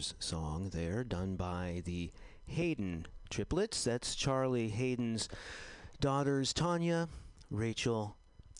Song 0.00 0.70
there, 0.72 1.04
done 1.04 1.36
by 1.36 1.82
the 1.84 2.10
Haden 2.46 3.06
triplets. 3.30 3.84
That's 3.84 4.14
Charlie 4.14 4.68
Haden's 4.68 5.28
daughters, 6.00 6.52
Tanya, 6.52 7.08
Rachel, 7.50 8.16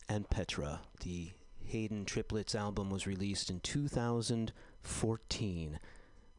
and 0.07 0.29
Petra. 0.29 0.81
The 1.01 1.31
Haden 1.63 2.05
Triplets 2.05 2.55
album 2.55 2.89
was 2.89 3.05
released 3.05 3.49
in 3.49 3.59
2014 3.59 5.79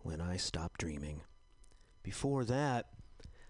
when 0.00 0.20
I 0.20 0.36
stopped 0.36 0.80
dreaming. 0.80 1.20
Before 2.02 2.44
that, 2.44 2.86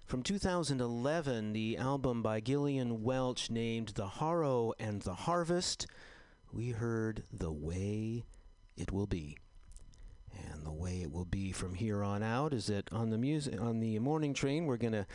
from 0.06 0.22
2011, 0.22 1.52
the 1.52 1.76
album 1.76 2.22
by 2.22 2.40
Gillian 2.40 3.02
Welch 3.02 3.50
named 3.50 3.90
The 3.90 4.08
Harrow 4.08 4.72
and 4.78 5.02
the 5.02 5.14
Harvest, 5.14 5.86
we 6.52 6.70
heard 6.70 7.24
The 7.32 7.52
Way 7.52 8.24
It 8.76 8.92
Will 8.92 9.06
Be. 9.06 9.36
And 10.52 10.64
the 10.64 10.72
way 10.72 11.02
it 11.02 11.12
will 11.12 11.24
be 11.24 11.52
from 11.52 11.74
here 11.74 12.02
on 12.02 12.22
out 12.22 12.52
is 12.52 12.66
that 12.66 12.92
on 12.92 13.10
the 13.10 13.18
music 13.18 13.60
on 13.60 13.80
the 13.80 13.98
morning 13.98 14.34
train 14.34 14.66
we're 14.66 14.76
going 14.76 14.92
to 14.92 15.06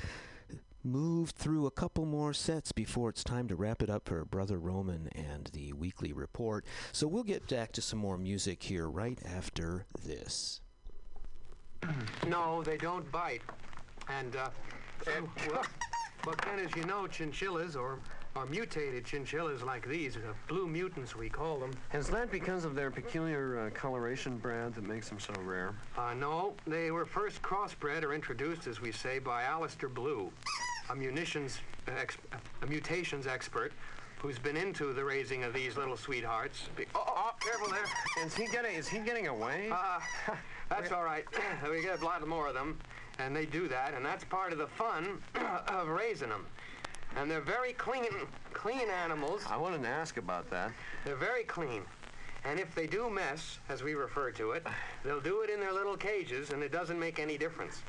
move 0.83 1.29
through 1.31 1.65
a 1.65 1.71
couple 1.71 2.05
more 2.05 2.33
sets 2.33 2.71
before 2.71 3.09
it's 3.09 3.23
time 3.23 3.47
to 3.47 3.55
wrap 3.55 3.81
it 3.81 3.89
up 3.89 4.07
for 4.07 4.25
Brother 4.25 4.57
Roman 4.57 5.09
and 5.13 5.49
the 5.53 5.73
weekly 5.73 6.11
report. 6.13 6.65
So 6.91 7.07
we'll 7.07 7.23
get 7.23 7.47
back 7.47 7.71
to 7.73 7.81
some 7.81 7.99
more 7.99 8.17
music 8.17 8.63
here 8.63 8.89
right 8.89 9.19
after 9.25 9.85
this. 10.03 10.61
No, 12.27 12.61
they 12.63 12.77
don't 12.77 13.11
bite. 13.11 13.41
And, 14.07 14.35
uh, 14.35 14.49
and 15.15 15.27
well, 15.49 15.65
well, 16.25 16.35
Ken, 16.35 16.59
as 16.59 16.75
you 16.75 16.83
know, 16.85 17.07
chinchillas 17.07 17.75
or, 17.75 17.99
or 18.35 18.45
mutated 18.45 19.03
chinchillas 19.03 19.61
like 19.61 19.87
these, 19.87 20.15
uh, 20.17 20.33
blue 20.47 20.67
mutants 20.67 21.15
we 21.15 21.29
call 21.29 21.57
them. 21.59 21.71
Is 21.93 22.07
that 22.09 22.31
because 22.31 22.63
of 22.63 22.75
their 22.75 22.89
peculiar 22.89 23.59
uh, 23.59 23.69
coloration, 23.71 24.37
Brad, 24.37 24.73
that 24.75 24.87
makes 24.87 25.09
them 25.09 25.19
so 25.19 25.33
rare? 25.43 25.75
Uh, 25.97 26.13
no, 26.13 26.53
they 26.65 26.91
were 26.91 27.05
first 27.05 27.41
crossbred 27.41 28.03
or 28.03 28.13
introduced, 28.13 28.67
as 28.67 28.81
we 28.81 28.91
say, 28.91 29.19
by 29.19 29.43
Alistair 29.43 29.89
Blue, 29.89 30.31
a 30.89 30.95
munitions, 30.95 31.59
ex- 31.87 32.17
a 32.61 32.67
mutations 32.67 33.27
expert 33.27 33.73
who's 34.19 34.39
been 34.39 34.55
into 34.55 34.93
the 34.93 35.03
raising 35.03 35.43
of 35.43 35.53
these 35.53 35.75
little 35.75 35.97
sweethearts. 35.97 36.69
Be- 36.75 36.85
oh, 36.95 37.03
oh, 37.05 37.13
oh, 37.17 37.31
careful 37.39 37.67
there. 37.69 38.25
Is 38.25 38.35
he 38.35 38.45
getting? 38.47 38.75
Is 38.75 38.87
he 38.87 38.99
getting 38.99 39.27
away? 39.27 39.69
Uh, 39.71 39.99
that's 40.69 40.91
all 40.91 41.03
right. 41.03 41.25
we 41.69 41.81
get 41.81 42.01
a 42.01 42.05
lot 42.05 42.25
more 42.25 42.47
of 42.47 42.53
them, 42.53 42.77
and 43.19 43.35
they 43.35 43.45
do 43.45 43.67
that, 43.67 43.93
and 43.93 44.05
that's 44.05 44.23
part 44.23 44.53
of 44.53 44.59
the 44.59 44.67
fun 44.67 45.17
of 45.67 45.89
raising 45.89 46.29
them. 46.29 46.45
And 47.17 47.29
they're 47.29 47.41
very 47.41 47.73
clean, 47.73 48.05
clean 48.53 48.89
animals. 48.89 49.43
I 49.49 49.57
wanted 49.57 49.83
to 49.83 49.89
ask 49.89 50.17
about 50.17 50.49
that. 50.49 50.71
They're 51.05 51.15
very 51.15 51.43
clean. 51.43 51.83
And 52.43 52.59
if 52.59 52.73
they 52.73 52.87
do 52.87 53.09
mess, 53.09 53.59
as 53.69 53.83
we 53.83 53.93
refer 53.93 54.31
to 54.31 54.51
it, 54.51 54.65
they'll 55.03 55.21
do 55.21 55.41
it 55.41 55.49
in 55.49 55.59
their 55.59 55.73
little 55.73 55.95
cages, 55.95 56.51
and 56.51 56.63
it 56.63 56.71
doesn't 56.71 56.99
make 56.99 57.19
any 57.19 57.37
difference. 57.37 57.83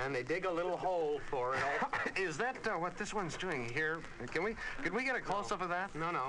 And 0.00 0.14
they 0.14 0.22
dig 0.22 0.44
a 0.44 0.50
little 0.50 0.76
hole 0.76 1.20
for 1.30 1.54
it. 1.54 2.20
Is 2.20 2.36
that 2.38 2.56
uh, 2.66 2.70
what 2.70 2.96
this 2.96 3.14
one's 3.14 3.36
doing 3.36 3.70
here? 3.72 4.00
Can 4.32 4.42
we? 4.42 4.56
Could 4.82 4.92
we 4.92 5.04
get 5.04 5.14
a 5.14 5.20
close 5.20 5.52
up 5.52 5.62
of 5.62 5.68
that? 5.68 5.94
No, 5.94 6.10
no. 6.10 6.28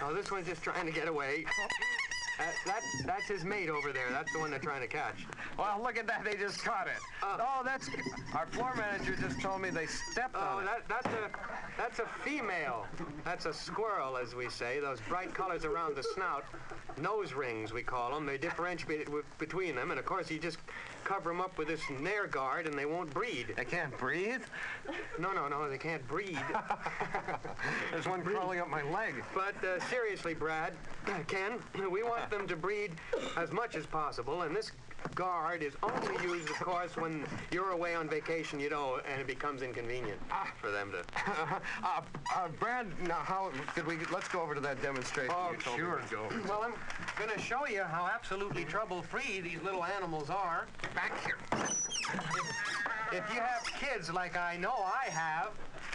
No, 0.00 0.12
this 0.12 0.30
one's 0.30 0.46
just 0.46 0.62
trying 0.62 0.84
to 0.84 0.92
get 0.92 1.08
away. 1.08 1.46
Uh, 2.38 2.42
that, 2.66 2.82
that's 3.06 3.26
his 3.28 3.44
mate 3.44 3.68
over 3.70 3.92
there. 3.92 4.10
That's 4.10 4.30
the 4.32 4.38
one 4.38 4.50
they're 4.50 4.58
trying 4.58 4.82
to 4.82 4.86
catch. 4.88 5.26
Well, 5.58 5.80
look 5.82 5.96
at 5.96 6.06
that. 6.06 6.22
They 6.24 6.34
just 6.34 6.62
caught 6.62 6.86
it. 6.86 7.00
Uh, 7.22 7.38
oh, 7.40 7.62
that's 7.64 7.88
our 8.34 8.46
floor 8.48 8.74
manager 8.76 9.16
just 9.16 9.40
told 9.40 9.62
me 9.62 9.70
they 9.70 9.86
stepped 9.86 10.34
Oh, 10.36 10.58
on 10.58 10.62
it. 10.64 10.66
that, 10.66 10.82
that's 10.88 11.06
a 11.06 11.30
that's 11.78 11.98
a 11.98 12.06
female. 12.24 12.86
That's 13.24 13.46
a 13.46 13.54
squirrel, 13.54 14.16
as 14.18 14.34
we 14.34 14.50
say. 14.50 14.80
Those 14.80 15.00
bright 15.08 15.34
colors 15.34 15.64
around 15.64 15.96
the 15.96 16.02
snout, 16.02 16.44
nose 17.00 17.32
rings 17.32 17.72
we 17.72 17.82
call 17.82 18.14
them. 18.14 18.26
They 18.26 18.38
differentiate 18.38 19.08
between 19.38 19.74
them, 19.74 19.90
and 19.90 19.98
of 19.98 20.06
course 20.06 20.30
you 20.30 20.38
just 20.38 20.58
cover 21.04 21.30
them 21.30 21.40
up 21.40 21.56
with 21.58 21.68
this 21.68 21.80
nair 22.00 22.26
guard, 22.26 22.66
and 22.66 22.76
they 22.76 22.86
won't 22.86 23.12
breed. 23.12 23.54
They 23.56 23.64
can't 23.64 23.96
breathe. 23.98 24.42
No, 25.18 25.32
no, 25.32 25.48
no, 25.48 25.68
they 25.68 25.78
can't 25.78 26.06
breed. 26.08 26.38
There's 27.92 28.08
one 28.08 28.22
crawling 28.22 28.60
up 28.60 28.68
my 28.68 28.82
leg. 28.82 29.22
But 29.34 29.62
uh, 29.64 29.80
seriously, 29.88 30.34
Brad, 30.34 30.72
Ken, 31.28 31.52
we 31.90 32.02
want 32.02 32.30
them 32.30 32.48
to 32.48 32.56
breed 32.56 32.92
as 33.36 33.52
much 33.52 33.76
as 33.76 33.86
possible, 33.86 34.42
and 34.42 34.54
this 34.54 34.72
guard 35.14 35.62
is 35.62 35.74
only 35.82 36.22
used, 36.22 36.48
of 36.50 36.56
course, 36.56 36.96
when 36.96 37.24
you're 37.50 37.70
away 37.70 37.94
on 37.94 38.08
vacation, 38.08 38.60
you 38.60 38.70
know, 38.70 39.00
and 39.10 39.20
it 39.20 39.26
becomes 39.26 39.62
inconvenient 39.62 40.20
for 40.60 40.70
them 40.70 40.92
to. 40.92 41.04
Uh, 41.82 42.00
uh, 42.34 42.48
Brad, 42.58 42.86
now 43.06 43.14
how 43.14 43.50
could 43.74 43.86
we? 43.86 43.96
Let's 44.12 44.28
go 44.28 44.40
over 44.40 44.54
to 44.54 44.60
that 44.60 44.82
demonstration. 44.82 45.32
Oh, 45.36 45.52
you 45.52 45.60
sure. 45.76 46.00
Go. 46.10 46.28
Well, 46.48 46.62
I'm 46.62 46.74
going 47.18 47.30
to 47.30 47.40
show 47.40 47.66
you 47.66 47.82
how 47.82 48.10
absolutely 48.12 48.64
trouble-free 48.64 49.40
these 49.40 49.62
little 49.62 49.84
animals 49.84 50.30
are. 50.30 50.66
Back 50.94 51.12
here. 51.24 51.36
If 53.12 53.24
you 53.32 53.40
have 53.40 53.64
kids 53.78 54.12
like 54.12 54.36
I 54.36 54.56
know 54.56 54.74
I 54.74 55.10
have, 55.10 55.50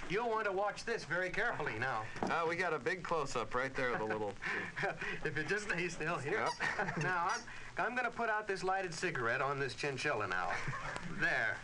you'll 0.10 0.30
want 0.30 0.46
to 0.46 0.52
watch 0.52 0.86
this 0.86 1.04
very 1.04 1.30
carefully 1.30 1.74
now. 1.80 2.04
Uh, 2.24 2.46
we 2.48 2.56
got 2.56 2.74
a 2.74 2.80
big 2.80 3.04
close-up 3.04 3.54
right 3.54 3.74
there 3.76 3.94
of 3.94 4.00
the 4.00 4.06
little. 4.06 4.34
if 5.26 5.38
it 5.38 5.48
just 5.48 5.70
stays 5.70 5.94
still 5.94 6.18
here. 6.18 6.46
Yep. 6.80 6.98
now, 7.04 7.28
I'm, 7.32 7.42
I'm 7.78 7.96
going 7.96 8.06
to 8.06 8.12
put 8.12 8.30
out 8.30 8.48
this 8.48 8.64
lighted 8.64 8.94
cigarette 8.94 9.42
on 9.42 9.60
this 9.60 9.74
chinchilla 9.74 10.28
now. 10.28 10.50
There. 11.20 11.58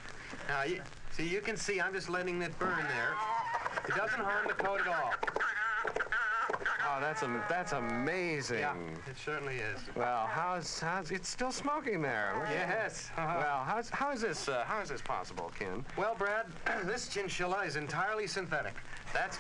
Now, 0.47 0.63
you, 0.63 0.81
see, 1.11 1.27
you 1.27 1.41
can 1.41 1.57
see 1.57 1.79
I'm 1.81 1.93
just 1.93 2.09
letting 2.09 2.41
it 2.41 2.57
burn 2.59 2.85
there. 2.87 3.13
It 3.87 3.95
doesn't 3.95 4.19
harm 4.19 4.47
the 4.47 4.53
coat 4.53 4.81
at 4.81 4.87
all. 4.87 5.13
Oh, 6.89 6.99
that's 7.01 7.21
am- 7.21 7.43
that's 7.49 7.73
amazing. 7.73 8.59
Yeah, 8.59 8.73
it 9.07 9.17
certainly 9.23 9.57
is. 9.57 9.79
Well, 9.95 10.25
how's 10.25 10.79
how's 10.79 11.11
it's 11.11 11.29
still 11.29 11.51
smoking 11.51 12.01
there? 12.01 12.33
Yes. 12.49 13.09
Well, 13.17 13.63
how's 13.65 13.89
how 13.89 14.11
is 14.11 14.21
this 14.21 14.47
uh, 14.47 14.63
how 14.65 14.81
is 14.81 14.89
this 14.89 15.01
possible, 15.01 15.51
Ken? 15.57 15.85
Well, 15.97 16.15
Brad, 16.17 16.45
this 16.85 17.09
chinchilla 17.09 17.65
is 17.65 17.75
entirely 17.75 18.25
synthetic. 18.25 18.73
That's 19.13 19.39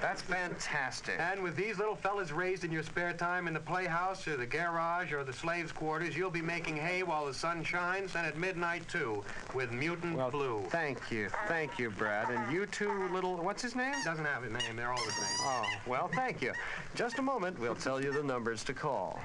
that's 0.00 0.22
fantastic. 0.22 1.16
And 1.18 1.42
with 1.42 1.56
these 1.56 1.78
little 1.78 1.94
fellas 1.94 2.32
raised 2.32 2.64
in 2.64 2.72
your 2.72 2.82
spare 2.82 3.12
time 3.12 3.46
in 3.46 3.54
the 3.54 3.60
playhouse 3.60 4.26
or 4.26 4.36
the 4.36 4.46
garage 4.46 5.12
or 5.12 5.24
the 5.24 5.32
slaves' 5.32 5.72
quarters, 5.72 6.16
you'll 6.16 6.30
be 6.30 6.42
making 6.42 6.76
hay 6.76 7.02
while 7.02 7.26
the 7.26 7.34
sun 7.34 7.64
shines 7.64 8.14
and 8.16 8.26
at 8.26 8.36
midnight, 8.36 8.88
too, 8.88 9.22
with 9.54 9.72
mutant 9.72 10.16
well, 10.16 10.30
blue. 10.30 10.62
thank 10.68 11.10
you, 11.10 11.28
thank 11.46 11.78
you, 11.78 11.90
Brad. 11.90 12.30
And 12.30 12.52
you 12.52 12.66
two 12.66 13.08
little 13.08 13.36
what's 13.36 13.62
his 13.62 13.74
name? 13.74 13.94
Doesn't 14.04 14.24
have 14.24 14.42
his 14.42 14.52
name. 14.52 14.76
They're 14.76 14.92
all 14.92 15.04
his 15.04 15.16
name. 15.16 15.38
Oh, 15.40 15.64
well, 15.86 16.08
thank 16.14 16.42
you. 16.42 16.52
Just 16.94 17.18
a 17.18 17.22
moment, 17.22 17.58
we'll 17.58 17.74
tell 17.74 18.02
you 18.02 18.12
the 18.12 18.22
numbers 18.22 18.64
to 18.64 18.74
call. 18.74 19.20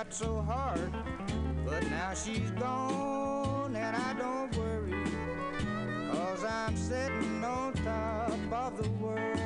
Work's 0.00 0.16
so 0.16 0.40
hard, 0.40 0.94
but 1.66 1.82
now 1.90 2.14
she's 2.14 2.50
gone 2.52 3.76
and 3.76 3.94
I 3.94 4.14
don't 4.14 4.56
worry. 4.56 5.04
Cause 6.10 6.42
I'm 6.42 6.74
sitting 6.74 7.44
on 7.44 7.74
top 7.74 8.32
of 8.50 8.82
the 8.82 8.88
world. 8.92 9.40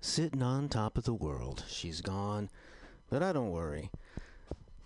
Sitting 0.00 0.42
on 0.44 0.68
top 0.68 0.96
of 0.96 1.02
the 1.02 1.12
world. 1.12 1.64
She's 1.66 2.00
gone, 2.00 2.50
but 3.08 3.20
I 3.20 3.32
don't 3.32 3.50
worry. 3.50 3.90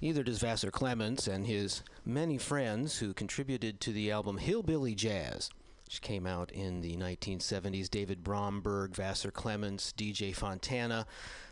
Neither 0.01 0.23
does 0.23 0.39
Vassar 0.39 0.71
Clements 0.71 1.27
and 1.27 1.47
his 1.47 1.83
many 2.03 2.39
friends 2.39 2.97
who 2.97 3.13
contributed 3.13 3.79
to 3.83 3.93
the 3.93 4.11
album 4.11 4.39
Hillbilly 4.39 4.95
Jazz, 4.95 5.51
which 5.85 6.01
came 6.01 6.27
out 6.27 6.51
in 6.53 6.81
the 6.81 6.97
1970s. 6.97 7.91
David 7.91 8.25
Bromberg, 8.25 8.95
Vassar 8.95 9.31
Clements, 9.31 9.93
DJ 9.97 10.35
Fontana, 10.35 11.07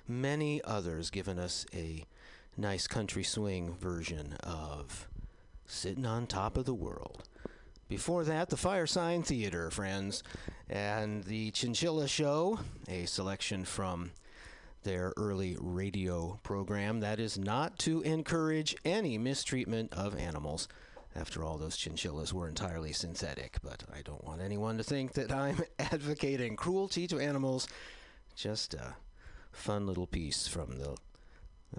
many 0.08 0.62
others 0.64 1.10
giving 1.10 1.38
us 1.38 1.66
a 1.74 2.04
nice 2.56 2.86
country 2.86 3.22
swing 3.22 3.74
version 3.74 4.34
of 4.42 5.08
Sitting 5.66 6.06
on 6.06 6.26
Top 6.26 6.56
of 6.56 6.64
the 6.64 6.74
World. 6.74 7.22
Before 7.88 8.24
that, 8.24 8.48
the 8.48 8.56
Firesign 8.56 9.24
Theatre, 9.24 9.70
friends, 9.70 10.22
and 10.68 11.24
the 11.24 11.50
Chinchilla 11.50 12.08
Show, 12.08 12.58
a 12.88 13.04
selection 13.04 13.64
from 13.64 14.12
their 14.82 15.12
early 15.16 15.56
radio 15.60 16.40
program. 16.42 17.00
That 17.00 17.20
is 17.20 17.38
not 17.38 17.78
to 17.80 18.00
encourage 18.02 18.74
any 18.84 19.18
mistreatment 19.18 19.92
of 19.92 20.18
animals. 20.18 20.68
After 21.14 21.44
all, 21.44 21.58
those 21.58 21.76
chinchillas 21.76 22.32
were 22.32 22.48
entirely 22.48 22.92
synthetic, 22.92 23.58
but 23.62 23.84
I 23.94 24.00
don't 24.02 24.24
want 24.24 24.40
anyone 24.40 24.78
to 24.78 24.84
think 24.84 25.12
that 25.12 25.30
I'm 25.30 25.62
advocating 25.78 26.56
cruelty 26.56 27.06
to 27.08 27.18
animals. 27.18 27.68
Just 28.34 28.74
a 28.74 28.94
fun 29.52 29.86
little 29.86 30.06
piece 30.06 30.48
from 30.48 30.78
the 30.78 30.96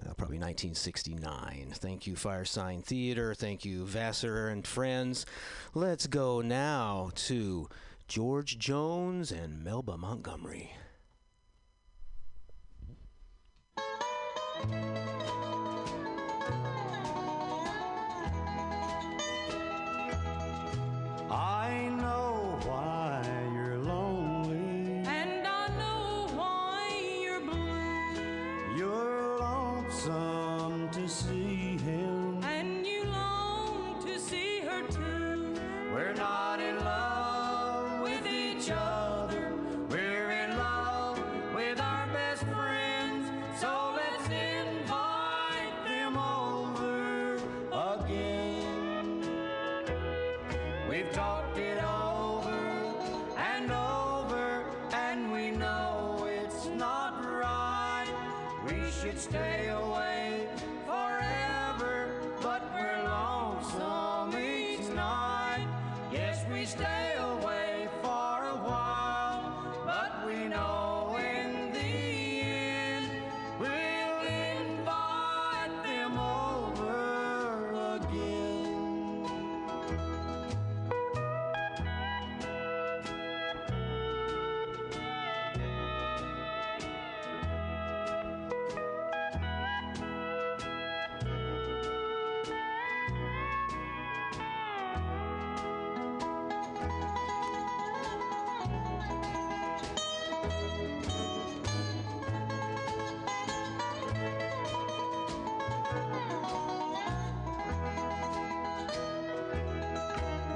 uh, 0.00 0.12
probably 0.14 0.38
1969. 0.38 1.68
Thank 1.74 2.06
you, 2.06 2.14
Firesign 2.14 2.82
Theatre. 2.82 3.34
Thank 3.34 3.64
you, 3.64 3.84
Vassar 3.84 4.48
and 4.48 4.66
friends. 4.66 5.24
Let's 5.72 6.06
go 6.06 6.40
now 6.40 7.10
to 7.26 7.68
George 8.08 8.58
Jones 8.58 9.30
and 9.30 9.62
Melba 9.62 9.96
Montgomery. 9.96 10.72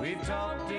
We've 0.09 0.27
talked 0.27 0.78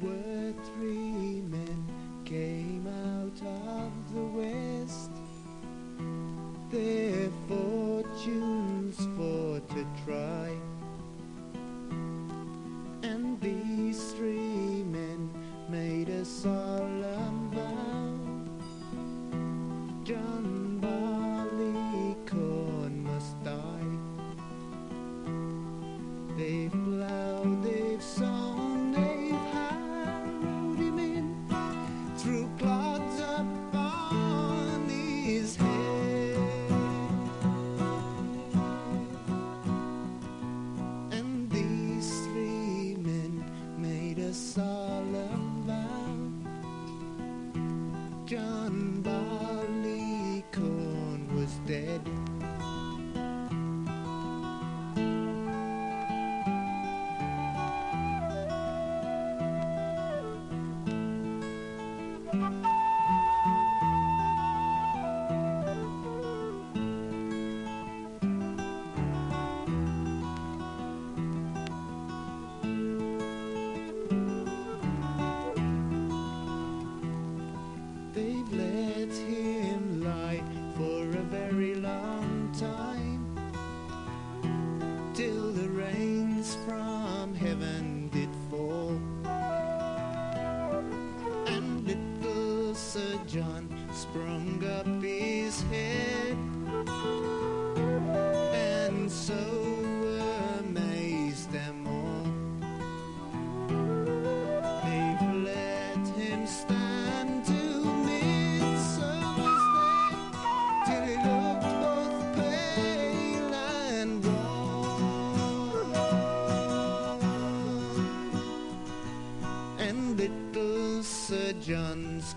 world. 0.00 0.37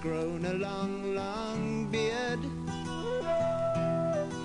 Grown 0.01 0.43
a 0.45 0.53
long, 0.53 1.13
long 1.13 1.85
beard. 1.91 2.39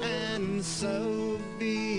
And 0.03 0.63
so 0.63 1.39
become 1.59 1.96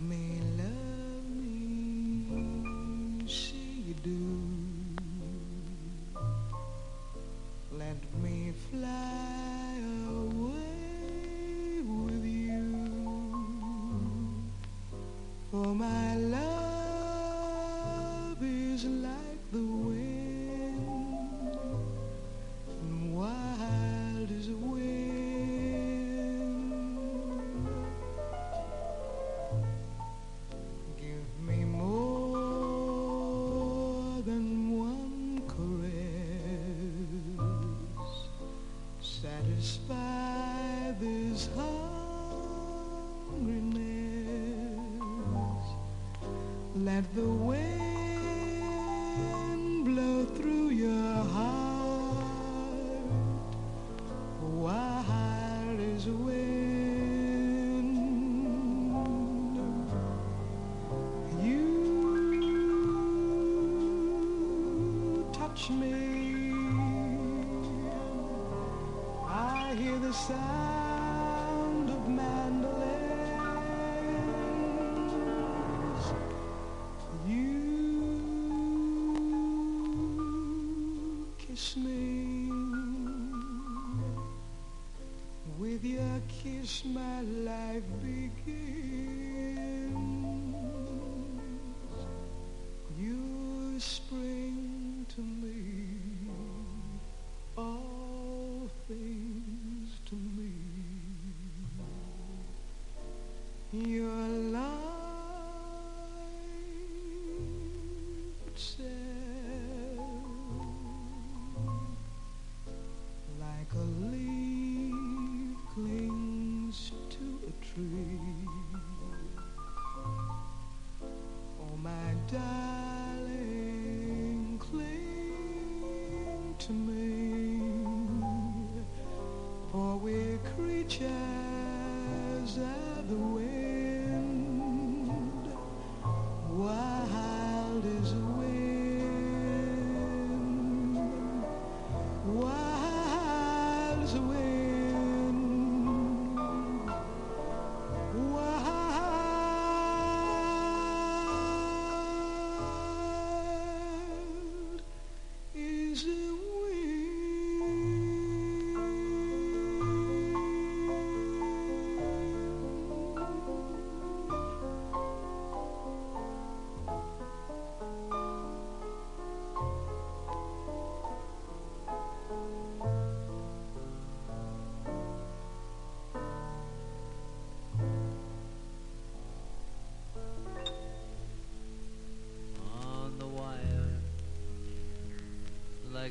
me. 0.00 0.41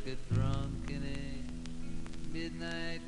like 0.06 0.18
a 0.18 0.34
drunk 0.34 0.90
in 0.90 1.04
a 1.04 2.34
midnight 2.34 3.02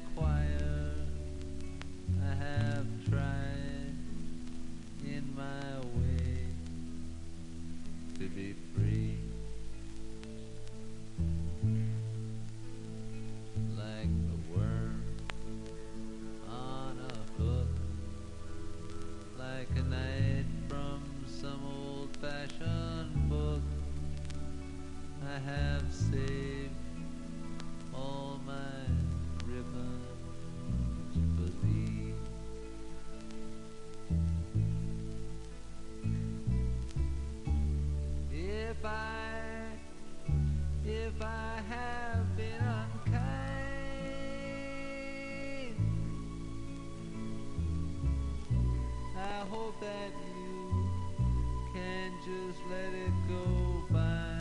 hope 49.54 49.80
that 49.80 50.12
you 50.36 50.90
can 51.74 52.12
just 52.26 52.60
let 52.72 52.92
it 52.94 53.14
go 53.28 53.84
by. 53.92 54.33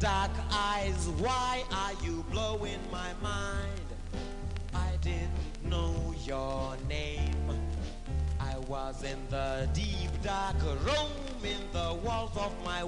dark 0.00 0.30
eyes, 0.50 1.08
why 1.18 1.62
are 1.70 1.92
you 2.02 2.24
blowing 2.30 2.80
my 2.90 3.12
mind? 3.22 3.88
I 4.72 4.96
didn't 5.02 5.30
know 5.62 6.14
your 6.24 6.74
name. 6.88 7.50
I 8.40 8.56
was 8.60 9.04
in 9.04 9.18
the 9.28 9.68
deep 9.74 10.10
dark 10.22 10.56
room 10.62 11.12
in 11.44 11.60
the 11.72 11.98
walls 12.02 12.34
of 12.34 12.52
my. 12.64 12.82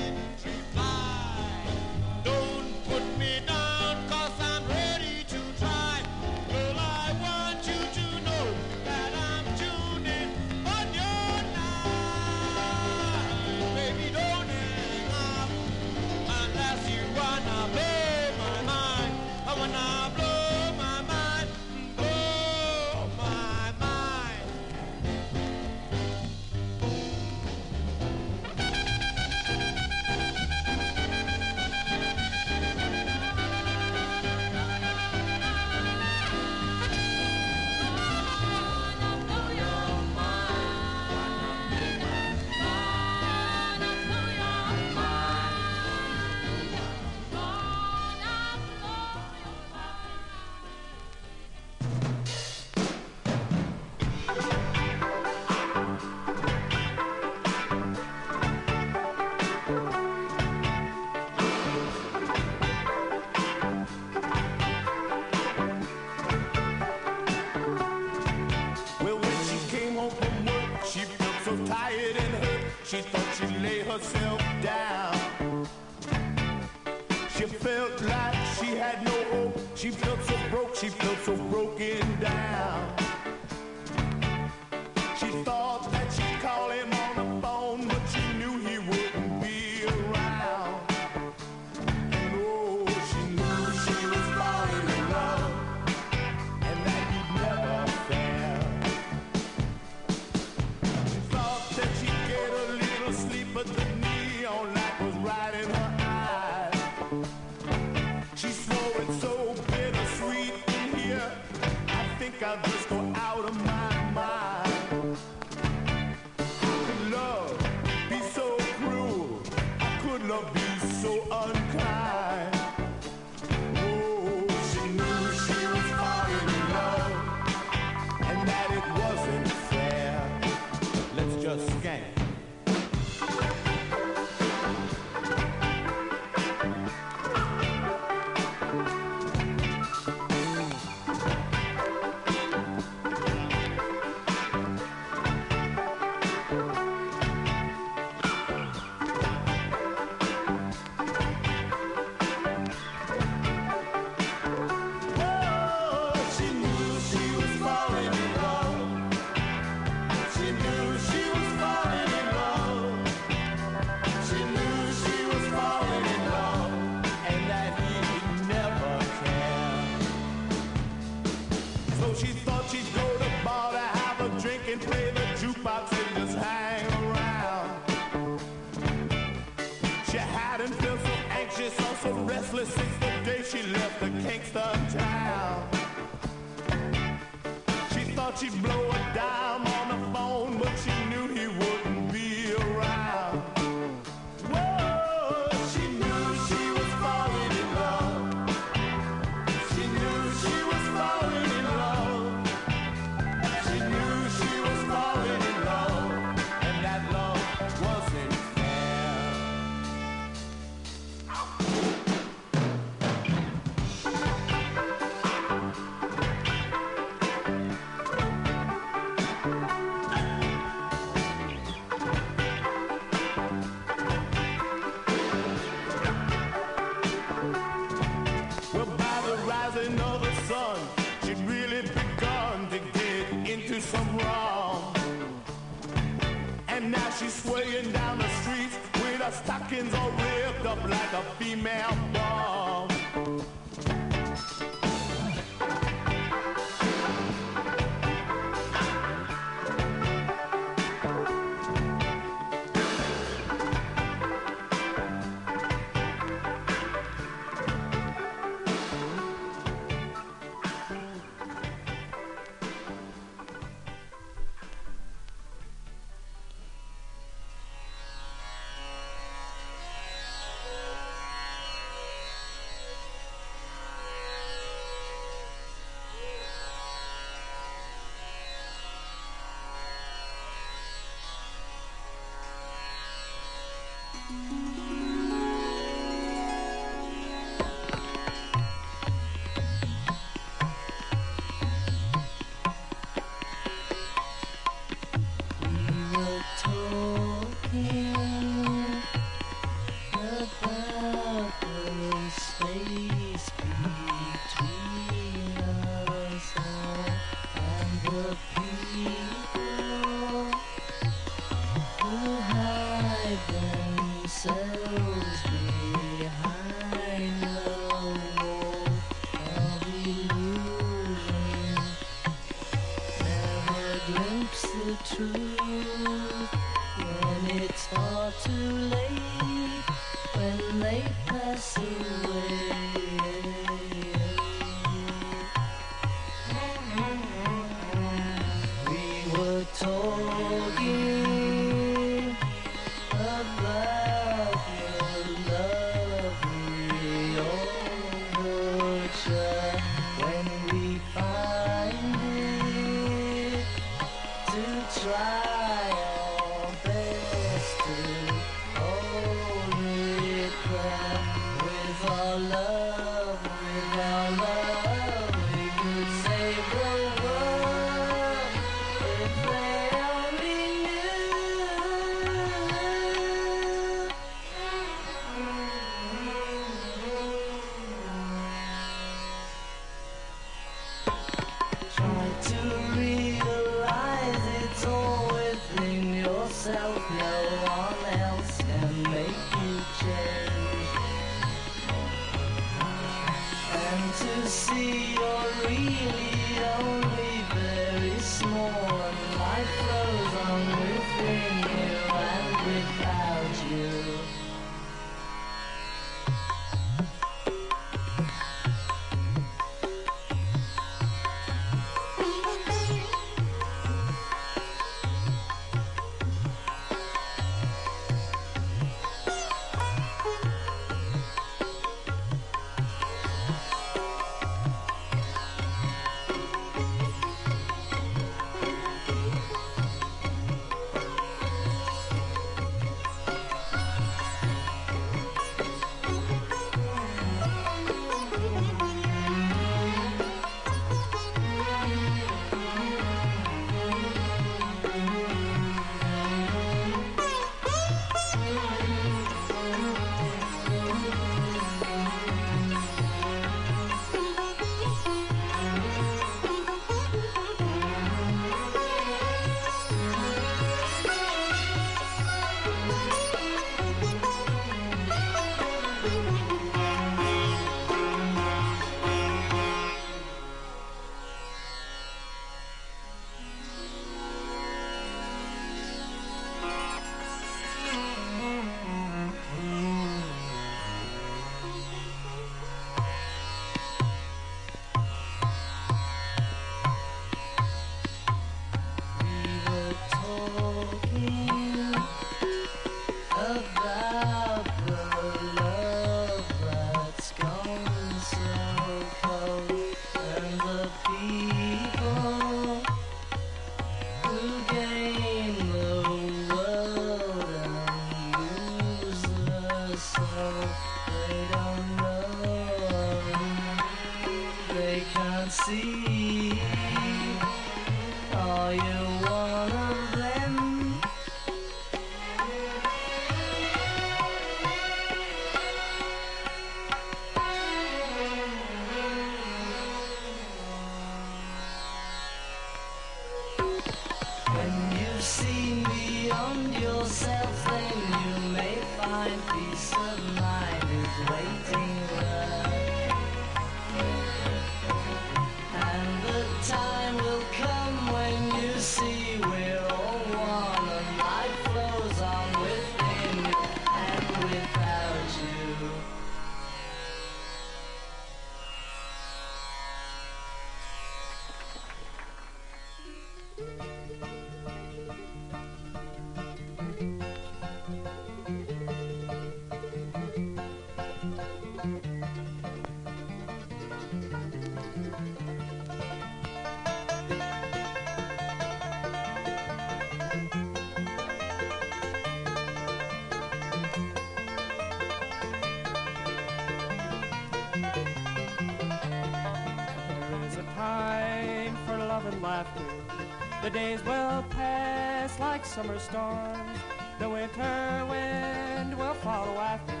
days 593.76 594.02
will 594.06 594.42
pass 594.48 595.38
like 595.38 595.62
summer 595.66 595.98
storms. 595.98 596.78
The 597.18 597.28
winter 597.28 598.06
wind 598.08 598.96
will 598.98 599.12
follow 599.12 599.52
after. 599.58 600.00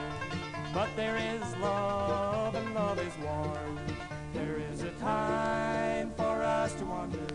But 0.72 0.88
there 0.96 1.18
is 1.18 1.44
love 1.58 2.54
and 2.54 2.74
love 2.74 2.98
is 2.98 3.12
warm. 3.22 3.78
There 4.32 4.56
is 4.72 4.80
a 4.80 4.92
time 4.92 6.10
for 6.16 6.42
us 6.42 6.72
to 6.76 6.86
wander. 6.86 7.34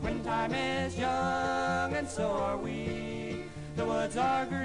When 0.00 0.20
time 0.24 0.52
is 0.52 0.98
young 0.98 1.94
and 1.94 2.08
so 2.08 2.26
are 2.28 2.56
we. 2.56 3.44
The 3.76 3.86
woods 3.86 4.16
are 4.16 4.46
green. 4.46 4.57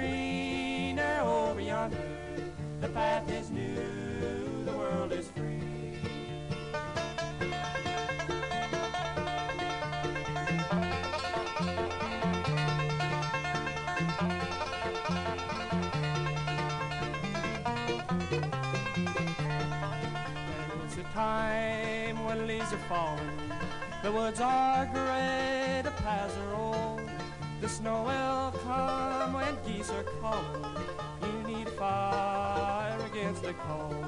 The 24.04 24.12
woods 24.12 24.38
are 24.38 24.84
gray, 24.84 25.80
the 25.82 25.90
paths 25.90 26.36
are 26.36 26.54
old. 26.54 27.00
The 27.62 27.68
snow 27.70 28.02
will 28.02 28.60
come 28.60 29.32
when 29.32 29.56
geese 29.64 29.88
are 29.88 30.02
calling. 30.20 30.76
You 31.22 31.48
need 31.48 31.70
fire 31.70 33.00
against 33.06 33.42
the 33.42 33.54
cold. 33.54 34.03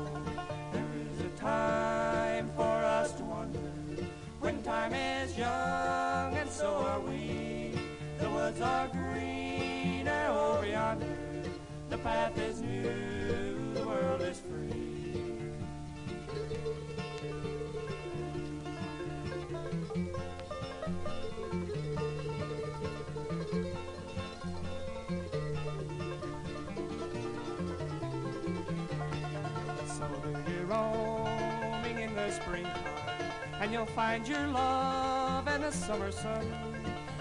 find 34.07 34.29
your 34.29 34.47
love 34.47 35.49
in 35.49 35.61
the 35.63 35.73
summer 35.73 36.13
sun. 36.13 36.47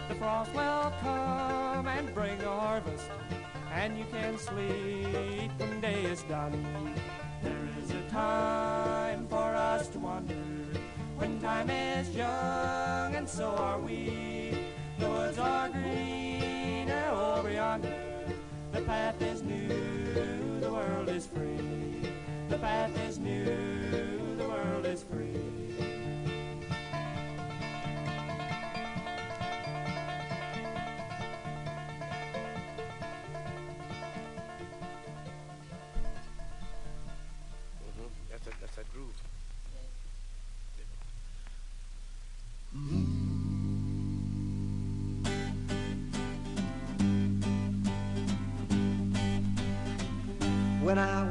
The 0.07 0.13
frost 0.15 0.53
will 0.53 0.93
come 1.01 1.87
and 1.87 2.13
bring 2.13 2.37
the 2.37 2.47
harvest, 2.47 3.09
and 3.73 3.97
you 3.97 4.05
can 4.11 4.37
sleep 4.37 5.51
when 5.57 5.81
day 5.81 6.03
is 6.03 6.21
done. 6.23 6.53
There 7.41 7.67
is 7.81 7.89
a 7.89 8.03
time 8.11 9.27
for 9.27 9.49
us 9.71 9.87
to 9.93 9.97
wander, 9.97 10.45
when 11.17 11.41
time 11.41 11.71
is 11.71 12.15
young, 12.15 13.15
and 13.15 13.27
so 13.27 13.47
are 13.67 13.79
we. 13.79 14.55
The 14.99 15.09
woods 15.09 15.39
are 15.39 15.69
greener 15.69 17.07
over 17.09 17.51
yonder, 17.51 18.03
the 18.73 18.81
path 18.81 19.19
is 19.23 19.41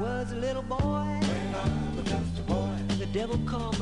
was 0.05 0.33
a 0.33 0.37
little 0.37 0.63
boy, 0.63 0.77
when 0.79 1.55
I 1.55 1.97
was 1.97 2.05
just 2.05 2.39
a 2.39 2.43
boy, 2.43 2.77
the 2.99 3.07
devil 3.07 3.39
called. 3.47 3.74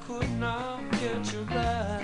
Could 0.00 0.30
not 0.38 0.90
get 0.92 1.32
you 1.32 1.46
eyes. 1.50 1.99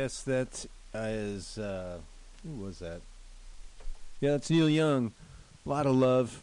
Yes, 0.00 0.22
that 0.22 0.64
is. 0.94 1.58
Uh, 1.58 1.98
who 2.42 2.64
was 2.64 2.78
that? 2.78 3.02
Yeah, 4.22 4.30
that's 4.30 4.48
Neil 4.48 4.70
Young. 4.70 5.12
A 5.66 5.68
lot 5.68 5.84
of 5.84 5.94
love. 5.94 6.42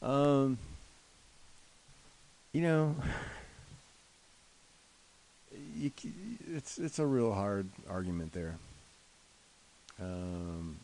Um, 0.00 0.56
you 2.54 2.62
know, 2.62 2.96
you, 5.76 5.90
it's 6.50 6.78
it's 6.78 6.98
a 6.98 7.04
real 7.04 7.34
hard 7.34 7.68
argument 7.90 8.32
there. 8.32 8.56
Um, 10.00 10.78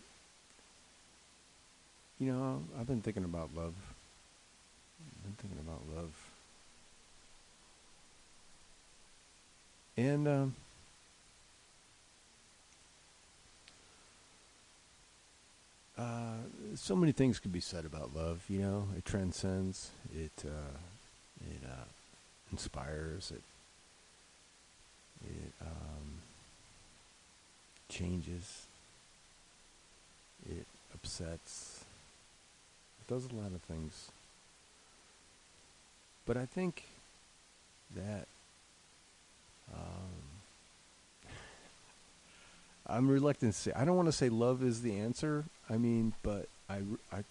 you 2.21 2.31
know, 2.31 2.65
I've 2.79 2.87
been 2.87 3.01
thinking 3.01 3.25
about 3.25 3.49
love. 3.57 3.73
I've 5.01 5.23
been 5.23 5.37
thinking 5.39 5.59
about 5.67 5.81
love. 5.97 6.13
And 9.97 10.29
um, 10.29 10.55
uh, 15.99 16.37
so 16.77 16.95
many 16.95 17.13
things 17.13 17.39
could 17.39 17.53
be 17.53 17.61
said 17.61 17.85
about 17.85 18.15
love. 18.15 18.45
You 18.49 18.61
know, 18.61 18.89
it 18.97 19.05
transcends. 19.05 19.91
It 20.15 20.45
uh, 20.45 20.79
it 21.41 21.63
uh, 21.65 21.85
inspires. 22.53 23.33
It 23.35 23.43
it 25.27 25.53
um, 25.61 26.23
changes. 27.89 28.67
It 30.49 30.67
upsets. 30.95 31.85
It 33.01 33.13
does 33.13 33.27
a 33.27 33.35
lot 33.35 33.53
of 33.53 33.61
things. 33.63 34.11
But 36.27 36.37
I 36.37 36.47
think 36.47 36.85
that 37.97 38.27
um, 39.75 40.18
I'm 42.89 43.09
reluctant 43.09 43.55
to 43.55 43.59
say. 43.59 43.73
I 43.77 43.85
don't 43.85 43.97
want 43.97 44.09
to 44.09 44.13
say 44.13 44.29
love 44.29 44.63
is 44.63 44.83
the 44.83 44.99
answer. 44.99 45.45
I 45.69 45.77
mean, 45.77 46.15
but 46.23 46.49
I, 46.71 46.81
I, 47.13 47.23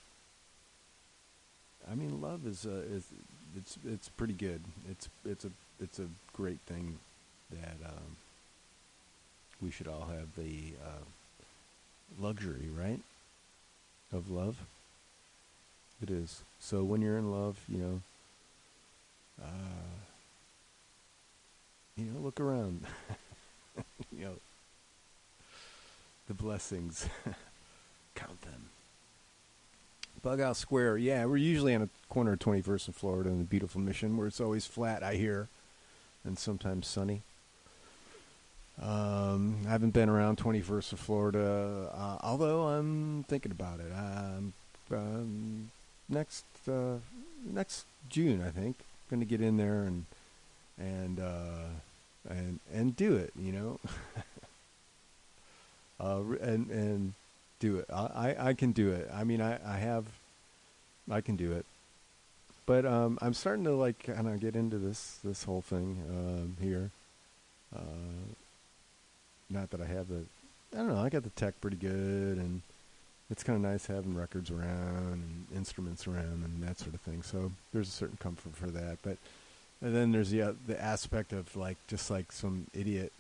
I 1.89 1.95
mean, 1.95 2.22
love 2.22 2.45
is 2.45 2.66
a 2.66 2.78
is 2.84 3.05
it's 3.55 3.78
it's 3.86 4.10
pretty 4.10 4.34
good. 4.34 4.62
It's 4.89 5.10
it's 5.26 5.45
a 5.45 5.51
it's 5.80 5.99
a 5.99 6.08
great 6.34 6.60
thing 6.68 6.99
that 7.51 7.78
um, 7.86 8.18
we 9.62 9.72
should 9.72 9.88
all 9.88 10.08
have 10.12 10.36
the 10.36 10.74
uh, 10.84 11.03
luxury, 12.20 12.70
right, 12.76 12.99
of 14.14 14.30
love. 14.30 14.58
It 16.01 16.12
is. 16.12 16.43
So 16.60 16.84
when 16.84 17.01
you're 17.01 17.18
in 17.18 17.32
love, 17.32 17.58
you 17.68 17.80
know, 17.80 18.01
uh, 19.41 19.95
you 21.95 22.05
know, 22.05 22.20
look 22.20 22.39
around. 22.39 22.82
you 24.12 24.26
know, 24.26 24.34
the 26.28 26.34
blessings. 26.34 27.07
Count 28.15 28.41
them. 28.41 28.69
Bug 30.21 30.41
Out 30.41 30.57
Square. 30.57 30.97
Yeah, 30.97 31.25
we're 31.25 31.38
usually 31.38 31.73
on 31.75 31.84
a 31.84 31.89
corner 32.09 32.34
of 32.34 32.39
21st 32.39 32.88
and 32.88 32.95
Florida 32.95 33.30
in 33.30 33.38
the 33.39 33.43
beautiful 33.43 33.80
Mission, 33.80 34.17
where 34.17 34.28
it's 34.28 34.41
always 34.41 34.65
flat, 34.65 35.03
I 35.03 35.15
hear, 35.15 35.47
and 36.25 36.38
sometimes 36.38 36.88
sunny. 36.88 37.21
Um, 38.82 39.59
I 39.65 39.69
haven't 39.71 39.93
been 39.93 40.09
around 40.09 40.38
21st 40.38 40.93
of 40.93 40.99
Florida, 40.99 41.91
uh, 41.93 42.17
although 42.21 42.67
I'm 42.67 43.23
thinking 43.23 43.51
about 43.51 43.80
it. 43.80 43.91
Um, 43.91 44.53
um, 44.91 45.71
next 46.09 46.45
uh, 46.67 46.97
next 47.43 47.86
June, 48.09 48.43
I 48.45 48.51
think, 48.51 48.78
going 49.09 49.19
to 49.19 49.25
get 49.25 49.41
in 49.41 49.57
there 49.57 49.84
and 49.84 50.05
and 50.78 51.19
uh, 51.19 51.69
and 52.30 52.59
and 52.71 52.95
do 52.95 53.15
it. 53.15 53.32
You 53.39 53.51
know, 53.51 53.80
uh, 55.99 56.21
and 56.41 56.69
and 56.69 57.13
do 57.59 57.77
it. 57.77 57.85
I, 57.91 58.35
I 58.37 58.53
can 58.53 58.71
do 58.71 58.91
it. 58.91 59.09
I 59.13 59.23
mean, 59.23 59.41
I 59.41 59.59
I 59.65 59.77
have, 59.77 60.05
I 61.09 61.21
can 61.21 61.35
do 61.35 61.51
it. 61.53 61.65
But 62.65 62.85
um, 62.85 63.17
I'm 63.21 63.33
starting 63.33 63.63
to 63.63 63.73
like 63.73 64.03
kind 64.03 64.27
of 64.27 64.39
get 64.39 64.55
into 64.55 64.77
this 64.77 65.19
this 65.23 65.43
whole 65.43 65.61
thing 65.61 66.03
um, 66.09 66.57
here. 66.61 66.91
Uh, 67.75 68.33
not 69.49 69.69
that 69.71 69.81
I 69.81 69.85
have 69.85 70.09
the, 70.09 70.23
I 70.73 70.77
don't 70.77 70.89
know. 70.89 71.01
I 71.01 71.09
got 71.09 71.23
the 71.23 71.29
tech 71.31 71.59
pretty 71.61 71.77
good, 71.77 72.37
and 72.37 72.61
it's 73.29 73.43
kind 73.43 73.55
of 73.55 73.71
nice 73.71 73.85
having 73.85 74.15
records 74.15 74.51
around 74.51 75.13
and 75.13 75.47
instruments 75.55 76.07
around 76.07 76.43
and 76.43 76.61
that 76.63 76.79
sort 76.79 76.93
of 76.93 77.01
thing. 77.01 77.23
So 77.23 77.51
there's 77.73 77.87
a 77.87 77.91
certain 77.91 78.17
comfort 78.17 78.55
for 78.55 78.67
that. 78.67 78.97
But 79.01 79.17
and 79.81 79.95
then 79.95 80.11
there's 80.11 80.31
the 80.31 80.41
uh, 80.41 80.53
the 80.65 80.81
aspect 80.81 81.33
of 81.33 81.55
like 81.55 81.77
just 81.87 82.11
like 82.11 82.31
some 82.31 82.67
idiot 82.73 83.13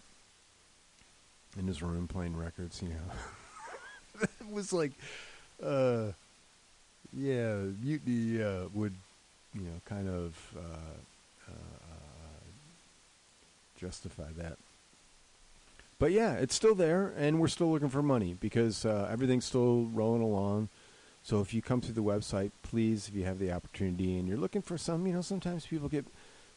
in 1.57 1.67
his 1.67 1.81
room 1.81 2.07
playing 2.07 2.35
records. 2.35 2.81
You 2.81 2.89
know, 2.89 4.21
it 4.21 4.51
was 4.51 4.73
like, 4.73 4.91
uh, 5.63 6.07
yeah, 7.13 7.55
mutiny 7.81 8.41
uh, 8.41 8.65
would 8.73 8.95
you 9.53 9.61
know 9.61 9.81
kind 9.85 10.07
of 10.07 10.35
uh, 10.57 11.51
uh, 11.51 12.47
justify 13.79 14.31
that. 14.37 14.57
But 15.99 16.11
yeah, 16.11 16.33
it's 16.33 16.53
still 16.53 16.75
there, 16.75 17.13
and 17.17 17.39
we're 17.39 17.47
still 17.47 17.71
looking 17.71 17.89
for 17.89 18.03
money 18.03 18.35
because 18.39 18.85
uh, 18.85 19.09
everything's 19.11 19.45
still 19.45 19.89
rolling 19.93 20.21
along. 20.21 20.69
So 21.23 21.41
if 21.41 21.53
you 21.53 21.61
come 21.61 21.81
through 21.81 21.95
the 21.95 22.03
website, 22.03 22.51
please, 22.61 23.07
if 23.09 23.15
you 23.15 23.25
have 23.25 23.39
the 23.39 23.51
opportunity, 23.51 24.17
and 24.17 24.27
you're 24.27 24.37
looking 24.37 24.61
for 24.61 24.77
some, 24.77 25.07
you 25.07 25.13
know, 25.13 25.21
sometimes 25.21 25.65
people 25.65 25.89
get, 25.89 26.05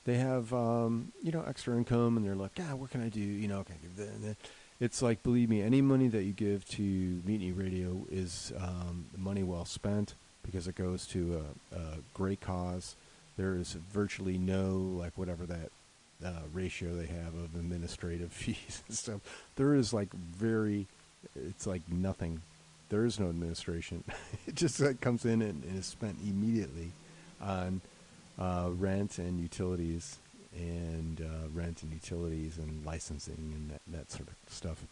they 0.04 0.14
have, 0.16 0.52
um, 0.52 1.12
you 1.22 1.32
know, 1.32 1.42
extra 1.46 1.74
income, 1.76 2.16
and 2.16 2.24
they're 2.24 2.36
like, 2.36 2.54
God, 2.54 2.74
what 2.74 2.90
can 2.90 3.02
I 3.02 3.08
do? 3.08 3.18
You 3.18 3.48
know, 3.48 3.64
can 3.64 3.76
I 3.76 3.78
give 3.78 3.96
that? 3.96 4.36
It's 4.80 5.02
like, 5.02 5.22
believe 5.22 5.50
me, 5.50 5.60
any 5.60 5.82
money 5.82 6.08
that 6.08 6.22
you 6.22 6.32
give 6.32 6.66
to 6.70 6.82
Mutiny 6.82 7.52
Radio 7.52 8.06
is 8.10 8.50
um, 8.58 9.04
money 9.16 9.42
well 9.42 9.66
spent 9.66 10.14
because 10.42 10.66
it 10.66 10.74
goes 10.74 11.06
to 11.08 11.44
a, 11.72 11.76
a 11.76 11.82
great 12.14 12.40
cause. 12.40 12.96
There 13.36 13.56
is 13.56 13.74
virtually 13.92 14.38
no 14.38 14.94
like 14.98 15.12
whatever 15.16 15.44
that 15.44 15.70
uh, 16.24 16.40
ratio 16.54 16.94
they 16.94 17.06
have 17.06 17.34
of 17.34 17.54
administrative 17.54 18.32
fees 18.32 18.82
and 18.88 18.96
stuff. 18.96 19.20
There 19.56 19.74
is 19.74 19.92
like 19.92 20.12
very, 20.14 20.86
it's 21.36 21.66
like 21.66 21.82
nothing. 21.90 22.40
There 22.88 23.04
is 23.04 23.20
no 23.20 23.28
administration. 23.28 24.02
it 24.46 24.54
just 24.54 24.80
like 24.80 25.02
comes 25.02 25.26
in 25.26 25.42
and, 25.42 25.62
and 25.62 25.78
is 25.78 25.86
spent 25.86 26.16
immediately 26.26 26.92
on 27.38 27.82
uh, 28.38 28.70
rent 28.72 29.18
and 29.18 29.38
utilities 29.38 30.16
and 30.54 31.20
uh, 31.20 31.48
rent 31.52 31.82
and 31.82 31.92
utilities 31.92 32.58
and 32.58 32.84
licensing 32.84 33.52
and 33.54 33.70
that, 33.70 33.80
that 33.86 34.10
sort 34.10 34.28
of 34.28 34.34
stuff. 34.52 34.84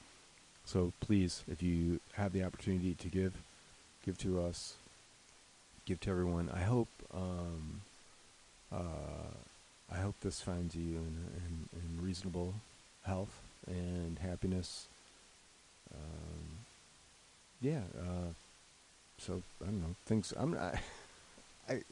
So 0.64 0.92
please, 1.00 1.42
if 1.50 1.62
you 1.62 2.00
have 2.12 2.32
the 2.32 2.44
opportunity 2.44 2.94
to 2.94 3.08
give, 3.08 3.32
give 4.04 4.18
to 4.18 4.42
us, 4.42 4.74
give 5.86 6.00
to 6.00 6.10
everyone. 6.10 6.50
I 6.54 6.60
hope. 6.60 6.88
Um, 7.14 7.80
uh, 8.70 9.34
I 9.90 9.96
hope 10.00 10.16
this 10.20 10.42
finds 10.42 10.76
you 10.76 10.96
in, 10.96 11.16
in, 11.36 11.68
in 11.72 12.04
reasonable 12.04 12.54
health 13.04 13.40
and 13.66 14.18
happiness. 14.18 14.86
Um, 15.94 16.58
yeah. 17.62 17.80
Uh, 17.98 18.32
so 19.18 19.42
I 19.62 19.66
don't 19.66 19.80
know 19.80 19.96
things. 20.06 20.32
I'm. 20.36 20.54
I, 20.54 20.78
I. 21.72 21.82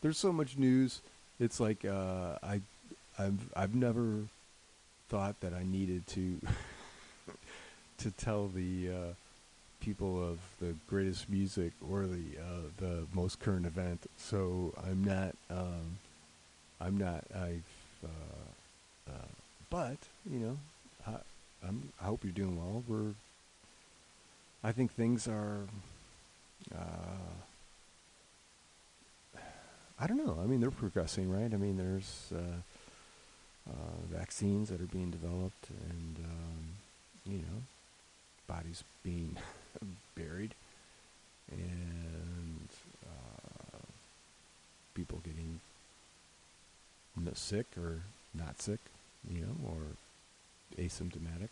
There's 0.00 0.18
so 0.18 0.32
much 0.32 0.56
news. 0.56 1.00
It's 1.40 1.60
like 1.60 1.84
uh, 1.84 2.38
I. 2.42 2.60
I've. 3.22 3.52
I've 3.54 3.74
never 3.74 4.24
thought 5.08 5.40
that 5.40 5.52
I 5.54 5.64
needed 5.64 6.06
to. 6.08 6.40
to 8.02 8.10
tell 8.10 8.48
the 8.48 8.88
uh, 8.90 9.14
people 9.80 10.22
of 10.22 10.38
the 10.60 10.74
greatest 10.88 11.28
music 11.30 11.72
or 11.88 12.06
the 12.06 12.38
uh, 12.38 12.68
the 12.78 13.06
most 13.12 13.38
current 13.40 13.66
event. 13.66 14.06
So 14.18 14.74
I'm 14.84 15.04
not. 15.04 15.34
Um, 15.50 15.98
I'm 16.80 16.96
not. 16.96 17.24
I've. 17.34 17.62
Uh, 18.04 19.10
uh, 19.10 19.28
but 19.70 19.96
you 20.28 20.38
know, 20.38 20.58
I, 21.06 21.16
I'm. 21.66 21.92
I 22.00 22.04
hope 22.06 22.24
you're 22.24 22.32
doing 22.32 22.56
well. 22.56 22.82
We're. 22.88 23.14
I 24.64 24.72
think 24.72 24.92
things 24.92 25.28
are. 25.28 25.60
Uh, 26.74 27.30
I 30.00 30.06
don't 30.06 30.24
know. 30.24 30.38
I 30.42 30.46
mean, 30.46 30.60
they're 30.60 30.70
progressing, 30.70 31.30
right? 31.30 31.52
I 31.52 31.56
mean, 31.56 31.76
there's 31.76 32.32
uh, 32.34 32.62
vaccines 34.10 34.68
that 34.68 34.80
are 34.80 34.86
being 34.86 35.10
developed, 35.10 35.68
and 35.70 36.16
um, 36.24 36.64
you 37.26 37.38
know, 37.38 37.62
bodies 38.46 38.82
being 39.02 39.36
buried, 40.16 40.54
and 41.50 42.68
uh, 43.04 43.78
people 44.94 45.20
getting 45.24 45.60
sick 47.34 47.66
or 47.78 48.00
not 48.34 48.60
sick, 48.60 48.80
you 49.30 49.40
know, 49.40 49.56
or 49.66 50.82
asymptomatic. 50.82 51.48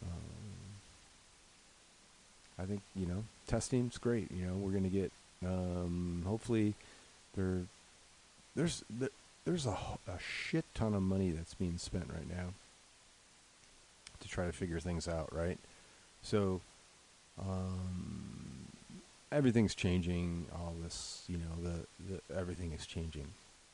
Um, 0.00 0.32
I 2.58 2.64
think 2.64 2.82
you 2.94 3.06
know 3.06 3.24
testing's 3.46 3.98
great. 3.98 4.30
You 4.30 4.46
know, 4.46 4.54
we're 4.54 4.70
going 4.70 4.84
to 4.84 4.88
get 4.88 5.12
um, 5.44 6.22
hopefully 6.26 6.74
there 7.36 7.62
there's 8.54 8.84
th- 8.98 9.12
there's 9.44 9.66
a 9.66 9.76
shit 10.18 10.64
ton 10.74 10.94
of 10.94 11.02
money 11.02 11.30
that's 11.30 11.54
being 11.54 11.78
spent 11.78 12.08
right 12.12 12.28
now 12.28 12.50
to 14.20 14.28
try 14.28 14.46
to 14.46 14.52
figure 14.52 14.80
things 14.80 15.08
out, 15.08 15.32
right? 15.32 15.58
So 16.22 16.60
um, 17.40 18.66
everything's 19.30 19.74
changing. 19.74 20.46
All 20.54 20.74
this, 20.82 21.24
you 21.28 21.38
know, 21.38 21.62
the, 21.62 22.14
the 22.14 22.38
everything 22.38 22.72
is 22.72 22.86
changing. 22.86 23.28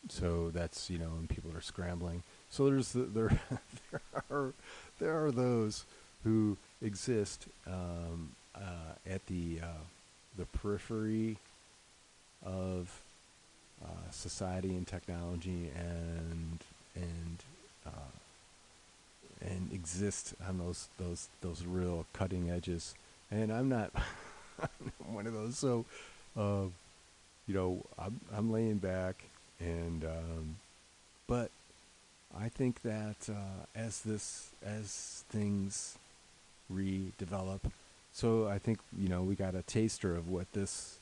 So 0.09 0.51
that's 0.51 0.89
you 0.89 0.99
know, 0.99 1.11
and 1.19 1.29
people 1.29 1.51
are 1.55 1.61
scrambling. 1.61 2.23
So 2.51 2.67
there's 2.67 2.93
the, 2.93 3.01
there 3.15 3.39
there 3.91 4.01
are 4.31 4.53
there 4.99 5.25
are 5.25 5.31
those 5.31 5.85
who 6.25 6.57
exist 6.83 7.47
um, 7.67 8.31
uh, 8.55 8.95
at 9.09 9.27
the 9.27 9.61
uh, 9.63 9.85
the 10.37 10.47
periphery 10.47 11.37
of 12.45 13.01
uh, 13.85 14.11
society 14.11 14.71
and 14.71 14.87
technology 14.87 15.71
and 15.77 16.59
and 16.95 17.43
uh, 17.87 17.91
and 19.41 19.73
exist 19.73 20.35
on 20.47 20.59
those 20.59 20.89
those 20.99 21.29
those 21.41 21.65
real 21.65 22.07
cutting 22.13 22.51
edges. 22.51 22.95
And 23.31 23.53
I'm 23.53 23.69
not 23.69 23.93
one 25.13 25.27
of 25.27 25.33
those. 25.33 25.59
So, 25.59 25.85
uh, 26.37 26.65
you 27.47 27.55
know, 27.55 27.85
I'm 27.99 28.21
I'm 28.35 28.51
laying 28.51 28.79
back, 28.79 29.25
and 29.61 30.05
um, 30.05 30.57
but 31.27 31.51
I 32.39 32.49
think 32.49 32.83
that 32.83 33.29
uh, 33.29 33.67
as 33.75 34.01
this 34.01 34.51
as 34.65 35.25
things 35.31 35.97
redevelop, 36.73 37.61
so 38.13 38.49
I 38.49 38.59
think 38.59 38.81
you 38.99 39.09
know 39.09 39.23
we 39.23 39.35
got 39.35 39.55
a 39.55 39.63
taster 39.63 40.17
of 40.17 40.29
what 40.29 40.53
this 40.53 40.98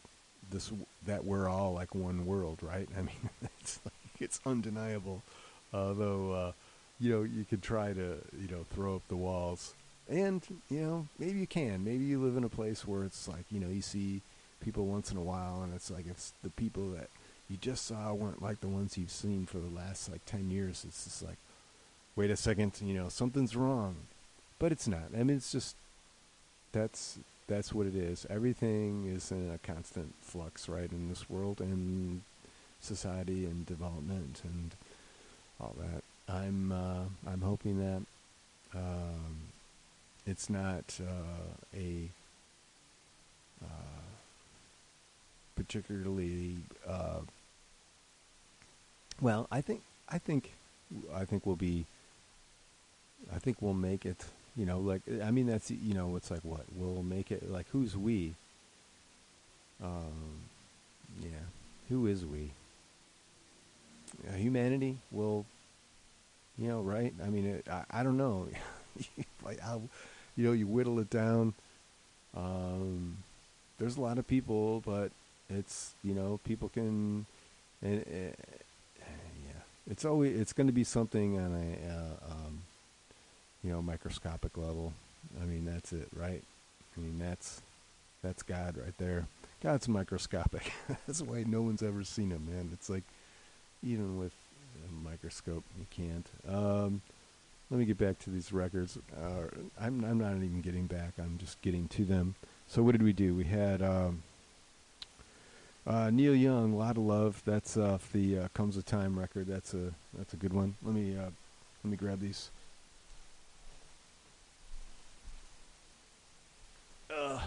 this 0.50 0.70
that 1.06 1.24
we're 1.24 1.48
all 1.48 1.72
like 1.72 1.94
one 1.94 2.26
world, 2.26 2.58
right? 2.62 2.88
I 2.96 3.02
mean, 3.02 3.30
it's 3.60 3.80
like, 3.84 4.20
it's 4.20 4.40
undeniable. 4.46 5.22
Although 5.72 6.32
uh, 6.32 6.52
you 7.00 7.12
know 7.12 7.22
you 7.22 7.44
could 7.44 7.62
try 7.62 7.92
to 7.92 8.18
you 8.38 8.48
know 8.50 8.64
throw 8.72 8.96
up 8.96 9.02
the 9.08 9.16
walls, 9.16 9.74
and 10.08 10.42
you 10.70 10.80
know 10.80 11.06
maybe 11.18 11.40
you 11.40 11.46
can. 11.46 11.84
Maybe 11.84 12.04
you 12.04 12.20
live 12.20 12.36
in 12.36 12.44
a 12.44 12.48
place 12.48 12.86
where 12.86 13.04
it's 13.04 13.28
like 13.28 13.44
you 13.50 13.60
know 13.60 13.68
you 13.68 13.82
see 13.82 14.22
people 14.60 14.86
once 14.86 15.10
in 15.10 15.16
a 15.16 15.22
while, 15.22 15.62
and 15.62 15.74
it's 15.74 15.90
like 15.90 16.06
it's 16.06 16.32
the 16.42 16.50
people 16.50 16.90
that 16.90 17.08
you 17.48 17.56
just 17.56 17.86
saw 17.86 18.12
weren't 18.12 18.42
like 18.42 18.60
the 18.60 18.68
ones 18.68 18.98
you've 18.98 19.10
seen 19.10 19.46
for 19.46 19.58
the 19.58 19.74
last 19.74 20.10
like 20.10 20.24
ten 20.24 20.50
years. 20.50 20.84
It's 20.86 21.04
just 21.04 21.22
like, 21.22 21.38
wait 22.14 22.30
a 22.30 22.36
second, 22.36 22.80
you 22.82 22.94
know 22.94 23.08
something's 23.08 23.56
wrong, 23.56 23.96
but 24.58 24.72
it's 24.72 24.88
not. 24.88 25.10
I 25.14 25.22
mean, 25.22 25.36
it's 25.36 25.52
just 25.52 25.76
that's 26.72 27.18
that's 27.46 27.72
what 27.72 27.86
it 27.86 27.94
is. 27.94 28.26
Everything 28.28 29.06
is 29.06 29.30
in 29.30 29.50
a 29.50 29.58
constant 29.58 30.14
flux, 30.20 30.68
right, 30.68 30.90
in 30.90 31.08
this 31.08 31.28
world 31.30 31.60
and 31.60 32.22
society 32.80 33.44
and 33.44 33.66
development 33.66 34.42
and 34.44 34.74
all 35.60 35.74
that. 35.78 36.02
I'm 36.28 36.72
uh, 36.72 37.04
I'm 37.26 37.40
hoping 37.40 37.78
that 37.78 38.02
um, 38.74 39.36
it's 40.26 40.50
not 40.50 40.98
uh, 41.00 41.76
a 41.76 42.08
uh, 43.62 44.02
particularly 45.54 46.56
uh, 46.86 47.20
well. 49.20 49.46
I 49.50 49.60
think 49.60 49.82
I 50.08 50.18
think 50.18 50.52
I 51.14 51.24
think 51.24 51.46
we'll 51.46 51.56
be. 51.56 51.86
I 53.34 53.38
think 53.38 53.62
we'll 53.62 53.74
make 53.74 54.04
it. 54.04 54.24
You 54.56 54.64
know, 54.64 54.78
like 54.78 55.02
I 55.22 55.30
mean, 55.30 55.46
that's 55.46 55.70
you 55.70 55.94
know, 55.94 56.16
it's 56.16 56.30
like 56.30 56.40
what 56.42 56.64
we'll 56.74 57.02
make 57.02 57.30
it. 57.30 57.50
Like 57.50 57.66
who's 57.72 57.96
we? 57.96 58.34
Um, 59.82 60.40
yeah, 61.20 61.44
who 61.88 62.06
is 62.06 62.24
we? 62.24 62.52
Uh, 64.26 64.36
humanity 64.36 64.96
will, 65.12 65.44
you 66.56 66.68
know, 66.68 66.80
right? 66.80 67.12
I 67.22 67.28
mean, 67.28 67.46
it, 67.46 67.68
I 67.70 67.84
I 67.90 68.02
don't 68.02 68.16
know. 68.16 68.48
like 69.44 69.60
you 70.36 70.44
know, 70.46 70.52
you 70.52 70.66
whittle 70.66 70.98
it 71.00 71.10
down. 71.10 71.52
Um, 72.34 73.18
there's 73.78 73.96
a 73.96 74.00
lot 74.00 74.18
of 74.18 74.26
people, 74.26 74.80
but 74.86 75.10
it's 75.50 75.94
you 76.02 76.14
know 76.14 76.40
people 76.44 76.70
can, 76.70 77.26
and 77.82 78.00
uh, 78.00 79.02
yeah, 79.44 79.60
it's 79.90 80.06
always 80.06 80.38
it's 80.38 80.54
going 80.54 80.66
to 80.66 80.72
be 80.72 80.84
something 80.84 81.38
on 81.38 81.54
a 81.54 81.92
uh, 81.92 82.32
um, 82.32 82.62
you 83.66 83.72
know 83.72 83.82
microscopic 83.82 84.56
level. 84.56 84.92
I 85.42 85.44
mean 85.44 85.64
that's 85.64 85.92
it, 85.92 86.08
right? 86.14 86.42
I 86.96 87.00
mean 87.00 87.18
that's 87.18 87.60
that's 88.22 88.42
God 88.42 88.76
right 88.76 88.96
there. 88.98 89.26
God's 89.62 89.88
microscopic. 89.88 90.72
that's 91.06 91.20
why 91.20 91.44
no 91.46 91.62
one's 91.62 91.82
ever 91.82 92.04
seen 92.04 92.30
him, 92.30 92.46
man. 92.48 92.70
It's 92.72 92.88
like 92.88 93.02
even 93.82 94.18
with 94.18 94.32
a 94.88 95.08
microscope, 95.08 95.64
you 95.78 95.86
can't. 95.90 96.26
Um, 96.48 97.02
let 97.70 97.80
me 97.80 97.84
get 97.84 97.98
back 97.98 98.20
to 98.20 98.30
these 98.30 98.52
records. 98.52 98.98
Uh, 99.16 99.48
I'm 99.80 100.04
I'm 100.04 100.18
not 100.18 100.36
even 100.36 100.60
getting 100.60 100.86
back. 100.86 101.14
I'm 101.18 101.38
just 101.38 101.60
getting 101.62 101.88
to 101.88 102.04
them. 102.04 102.36
So 102.68 102.82
what 102.82 102.92
did 102.92 103.02
we 103.02 103.12
do? 103.12 103.34
We 103.34 103.44
had 103.44 103.82
um, 103.82 104.22
uh, 105.86 106.10
Neil 106.10 106.34
Young, 106.34 106.74
"A 106.74 106.76
Lot 106.76 106.96
of 106.96 107.02
Love." 107.02 107.42
That's 107.44 107.76
off 107.76 108.12
the 108.12 108.38
uh, 108.38 108.48
"Comes 108.54 108.76
a 108.76 108.82
Time" 108.82 109.18
record. 109.18 109.48
That's 109.48 109.74
a 109.74 109.92
that's 110.16 110.32
a 110.34 110.36
good 110.36 110.52
one. 110.52 110.76
Let 110.84 110.94
me 110.94 111.16
uh, 111.16 111.30
let 111.82 111.90
me 111.90 111.96
grab 111.96 112.20
these. 112.20 112.50
Uh, 117.10 117.40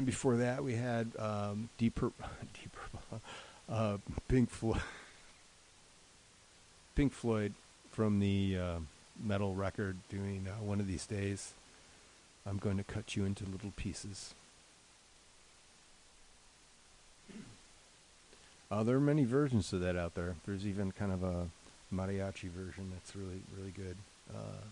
and 0.00 0.06
before 0.06 0.38
that, 0.38 0.64
we 0.64 0.76
had 0.76 1.12
um, 1.18 1.68
Deep 1.76 1.94
Purple, 1.94 2.24
Deep 2.54 2.72
Purple, 2.72 3.20
uh, 3.68 3.98
Pink 4.28 4.48
Floyd, 4.48 4.80
Pink 6.94 7.12
Floyd 7.12 7.52
from 7.92 8.18
the 8.18 8.56
uh, 8.58 8.78
Meddle 9.22 9.54
record 9.54 9.98
doing 10.08 10.46
uh, 10.48 10.64
"One 10.64 10.80
of 10.80 10.86
These 10.86 11.04
Days." 11.04 11.52
I'm 12.46 12.56
going 12.56 12.78
to 12.78 12.82
cut 12.82 13.14
you 13.14 13.26
into 13.26 13.44
little 13.44 13.74
pieces. 13.76 14.32
Uh, 18.70 18.82
there 18.82 18.96
are 18.96 19.00
many 19.00 19.26
versions 19.26 19.70
of 19.74 19.80
that 19.80 19.96
out 19.96 20.14
there. 20.14 20.36
There's 20.46 20.66
even 20.66 20.92
kind 20.92 21.12
of 21.12 21.22
a 21.22 21.48
mariachi 21.94 22.48
version 22.48 22.90
that's 22.90 23.14
really, 23.14 23.42
really 23.54 23.72
good. 23.72 23.98
Uh, 24.34 24.62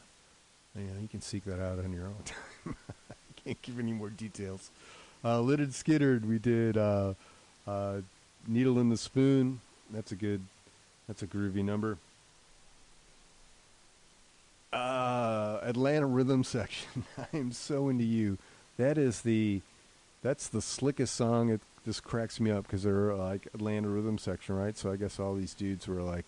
you 0.74 0.88
you 1.02 1.08
can 1.08 1.20
seek 1.20 1.44
that 1.44 1.60
out 1.60 1.78
on 1.80 1.92
your 1.92 2.06
own 2.06 2.22
time. 2.24 2.76
I 3.10 3.14
can't 3.44 3.60
give 3.60 3.78
any 3.78 3.92
more 3.92 4.08
details. 4.08 4.70
Uh, 5.24 5.38
Lynyrd 5.38 5.72
Skynyrd, 5.72 6.24
we 6.24 6.38
did 6.38 6.76
uh, 6.76 7.14
uh, 7.66 7.98
Needle 8.46 8.78
in 8.78 8.88
the 8.88 8.96
Spoon. 8.96 9.60
That's 9.90 10.12
a 10.12 10.16
good, 10.16 10.42
that's 11.06 11.22
a 11.22 11.26
groovy 11.26 11.64
number. 11.64 11.98
Uh, 14.72 15.58
Atlanta 15.62 16.06
Rhythm 16.06 16.44
Section. 16.44 17.04
I'm 17.32 17.52
so 17.52 17.88
into 17.88 18.04
you. 18.04 18.38
That 18.76 18.96
is 18.96 19.22
the, 19.22 19.60
that's 20.22 20.46
the 20.48 20.62
slickest 20.62 21.14
song. 21.14 21.48
It 21.48 21.60
just 21.84 22.04
cracks 22.04 22.38
me 22.38 22.50
up 22.50 22.64
because 22.64 22.84
they're 22.84 23.14
like 23.14 23.48
Atlanta 23.54 23.88
Rhythm 23.88 24.18
Section, 24.18 24.56
right? 24.56 24.76
So 24.76 24.92
I 24.92 24.96
guess 24.96 25.18
all 25.18 25.34
these 25.34 25.54
dudes 25.54 25.88
were 25.88 26.02
like 26.02 26.26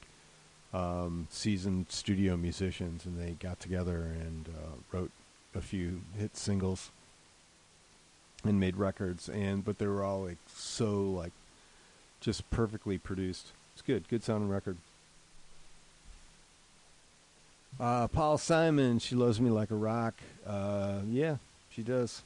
um, 0.74 1.28
seasoned 1.30 1.86
studio 1.90 2.36
musicians, 2.36 3.06
and 3.06 3.20
they 3.20 3.32
got 3.32 3.60
together 3.60 3.98
and 3.98 4.48
uh, 4.48 4.76
wrote 4.90 5.10
a 5.54 5.60
few 5.60 6.00
hit 6.18 6.36
singles 6.36 6.90
and 8.44 8.60
made 8.60 8.76
records. 8.76 9.28
And 9.28 9.64
but 9.64 9.78
they 9.78 9.86
were 9.86 10.04
all 10.04 10.24
like 10.24 10.38
so 10.54 11.02
like 11.02 11.32
just 12.20 12.48
perfectly 12.50 12.98
produced. 12.98 13.48
It's 13.74 13.82
good, 13.82 14.08
good 14.08 14.22
sounding 14.22 14.48
record. 14.48 14.76
Uh, 17.78 18.08
Paul 18.08 18.36
Simon, 18.36 18.98
she 18.98 19.14
loves 19.14 19.40
me 19.40 19.48
like 19.48 19.70
a 19.70 19.76
rock. 19.76 20.14
Uh, 20.46 21.00
yeah, 21.08 21.36
she 21.70 21.82
does. 21.82 22.22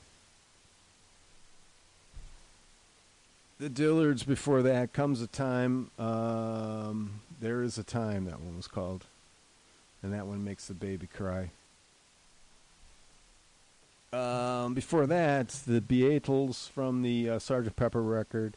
The 3.60 3.70
Dillards 3.70 4.26
before 4.26 4.62
that 4.62 4.92
comes 4.92 5.22
a 5.22 5.28
time. 5.28 5.90
Um, 5.98 7.20
there 7.40 7.62
is 7.62 7.78
a 7.78 7.84
time 7.84 8.24
that 8.24 8.40
one 8.40 8.56
was 8.56 8.66
called, 8.66 9.04
and 10.02 10.12
that 10.12 10.26
one 10.26 10.42
makes 10.42 10.66
the 10.66 10.74
baby 10.74 11.06
cry. 11.06 11.50
Um, 14.14 14.74
before 14.74 15.06
that, 15.06 15.48
the 15.66 15.80
Beatles 15.80 16.68
from 16.70 17.02
the 17.02 17.30
uh, 17.30 17.38
Sgt. 17.38 17.74
Pepper 17.74 18.02
record. 18.02 18.56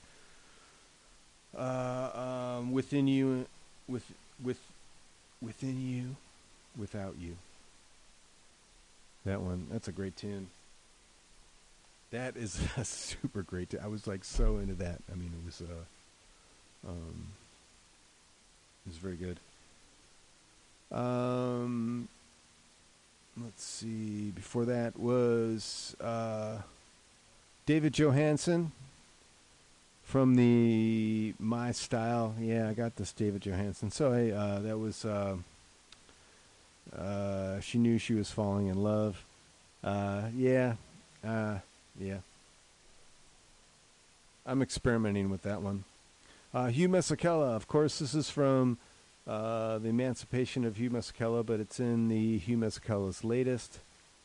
Uh, 1.58 2.58
um, 2.60 2.72
within 2.72 3.08
you, 3.08 3.48
with 3.88 4.04
with 4.44 4.60
within 5.42 5.82
you, 5.82 6.16
without 6.78 7.16
you. 7.20 7.38
That 9.26 9.42
one, 9.42 9.66
that's 9.72 9.88
a 9.88 9.92
great 9.92 10.16
tune. 10.16 10.48
That 12.12 12.38
is 12.38 12.62
a 12.78 12.86
super 12.86 13.42
great. 13.42 13.74
I 13.82 13.88
was 13.88 14.06
like 14.06 14.24
so 14.24 14.58
into 14.58 14.76
that. 14.76 15.02
I 15.12 15.16
mean, 15.16 15.32
it 15.42 15.44
was 15.44 15.64
uh, 15.64 16.90
um, 16.90 17.28
it 18.86 18.90
was 18.90 18.98
very 18.98 19.16
good. 19.16 19.40
Um, 20.92 22.10
let's 23.44 23.64
see. 23.64 24.32
Before 24.32 24.66
that 24.66 25.00
was 25.00 25.96
uh, 26.02 26.60
David 27.66 27.94
Johansen 27.94 28.72
from 30.04 30.36
the 30.36 31.34
My 31.40 31.72
Style. 31.72 32.36
Yeah, 32.40 32.70
I 32.70 32.74
got 32.74 32.96
this 32.96 33.12
David 33.14 33.42
Johansen. 33.44 33.92
So 33.92 34.14
I, 34.14 34.32
uh, 34.32 34.60
that 34.60 34.78
was. 34.78 35.06
Uh, 35.06 35.38
uh, 36.98 37.60
she 37.60 37.78
knew 37.78 37.98
she 37.98 38.14
was 38.14 38.32
falling 38.32 38.68
in 38.68 38.82
love. 38.82 39.26
Uh, 39.84 40.24
yeah, 40.36 40.76
uh, 41.26 41.58
yeah. 42.00 42.20
I'm 44.46 44.62
experimenting 44.62 45.30
with 45.30 45.44
that 45.44 45.62
one. 45.62 45.84
Hugh 46.72 46.90
Masekela, 46.90 47.56
of 47.56 47.68
course, 47.68 48.00
this 48.00 48.16
is 48.16 48.32
from 48.32 48.80
uh, 49.28 49.78
the 49.80 49.90
Emancipation 49.90 50.64
of 50.66 50.78
Hugh 50.78 50.90
Masekela, 50.90 51.46
but 51.46 51.60
it's 51.60 51.80
in 51.80 52.08
the 52.08 52.38
Hugh 52.38 52.58
Masekela's 52.58 53.24
latest. 53.24 53.80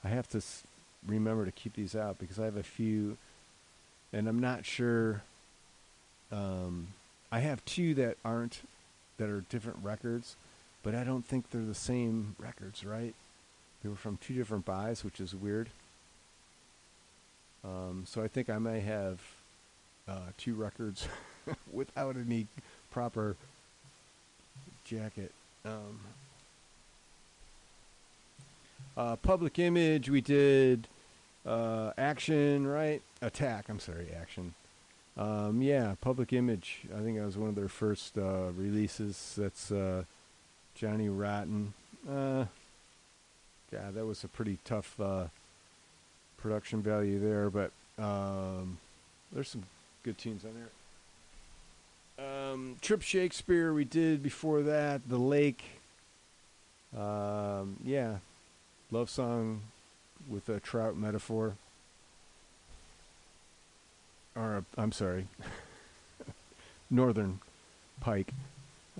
I 0.04 0.08
have 0.08 0.28
to 0.30 0.38
s- 0.38 0.62
remember 1.06 1.44
to 1.44 1.50
keep 1.52 1.74
these 1.74 1.96
out 1.96 2.18
because 2.18 2.38
I 2.38 2.44
have 2.44 2.56
a 2.56 2.62
few, 2.62 3.16
and 4.12 4.28
I'm 4.28 4.38
not 4.38 4.64
sure. 4.64 5.22
Um, 6.30 6.88
I 7.30 7.40
have 7.40 7.64
two 7.64 7.94
that 7.94 8.16
aren't 8.24 8.60
that 9.18 9.28
are 9.28 9.40
different 9.42 9.78
records, 9.82 10.36
but 10.82 10.94
I 10.94 11.04
don't 11.04 11.24
think 11.26 11.50
they're 11.50 11.62
the 11.62 11.74
same 11.74 12.36
records, 12.38 12.84
right? 12.84 13.14
They 13.82 13.88
were 13.88 13.96
from 13.96 14.18
two 14.18 14.34
different 14.34 14.64
buys, 14.64 15.04
which 15.04 15.20
is 15.20 15.34
weird. 15.34 15.68
Um, 17.64 18.04
so 18.06 18.22
I 18.22 18.28
think 18.28 18.48
I 18.50 18.58
may 18.58 18.80
have 18.80 19.20
uh, 20.08 20.30
two 20.38 20.54
records 20.54 21.06
without 21.72 22.16
any 22.16 22.46
proper 22.90 23.36
jacket. 24.92 25.32
Um, 25.64 26.00
uh, 28.96 29.16
public 29.16 29.58
image, 29.58 30.10
we 30.10 30.20
did 30.20 30.86
uh, 31.46 31.92
action, 31.96 32.66
right? 32.66 33.00
Attack. 33.22 33.68
I'm 33.68 33.80
sorry, 33.80 34.08
action. 34.14 34.54
Um, 35.16 35.62
yeah, 35.62 35.94
public 36.00 36.32
image. 36.32 36.80
I 36.94 37.00
think 37.00 37.18
that 37.18 37.24
was 37.24 37.38
one 37.38 37.48
of 37.48 37.54
their 37.54 37.68
first 37.68 38.18
uh, 38.18 38.50
releases. 38.56 39.34
That's 39.36 39.70
uh, 39.70 40.04
Johnny 40.74 41.08
Rotten. 41.08 41.72
Uh, 42.08 42.46
yeah, 43.72 43.90
that 43.92 44.04
was 44.04 44.24
a 44.24 44.28
pretty 44.28 44.58
tough 44.64 45.00
uh, 45.00 45.24
production 46.36 46.82
value 46.82 47.18
there, 47.18 47.48
but 47.48 47.70
um, 47.98 48.78
there's 49.32 49.48
some 49.48 49.62
good 50.02 50.18
tunes 50.18 50.44
on 50.44 50.52
there. 50.54 50.68
Um, 52.52 52.76
Trip 52.82 53.00
Shakespeare, 53.02 53.72
we 53.72 53.84
did 53.84 54.22
before 54.22 54.62
that. 54.62 55.08
The 55.08 55.16
Lake. 55.16 55.62
Um, 56.96 57.76
yeah, 57.82 58.16
love 58.90 59.08
song 59.08 59.62
with 60.28 60.48
a 60.50 60.60
trout 60.60 60.96
metaphor. 60.96 61.54
Or, 64.36 64.64
I'm 64.76 64.92
sorry, 64.92 65.28
Northern 66.90 67.40
Pike. 68.00 68.32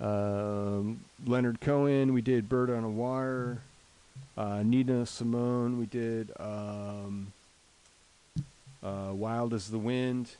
Um, 0.01 1.01
Leonard 1.25 1.61
Cohen, 1.61 2.13
we 2.13 2.21
did 2.21 2.49
Bird 2.49 2.71
on 2.71 2.83
a 2.83 2.89
Wire. 2.89 3.61
Uh, 4.35 4.63
Nina 4.63 5.05
Simone, 5.05 5.77
we 5.77 5.85
did 5.85 6.31
um, 6.39 7.33
uh, 8.83 9.11
Wild 9.11 9.53
as 9.53 9.69
the 9.69 9.77
Wind. 9.77 10.31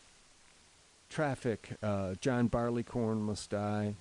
Traffic, 1.14 1.70
uh, 1.84 2.16
John 2.22 2.48
Barleycorn 2.48 3.22
Must 3.22 3.48
Die. 3.48 3.94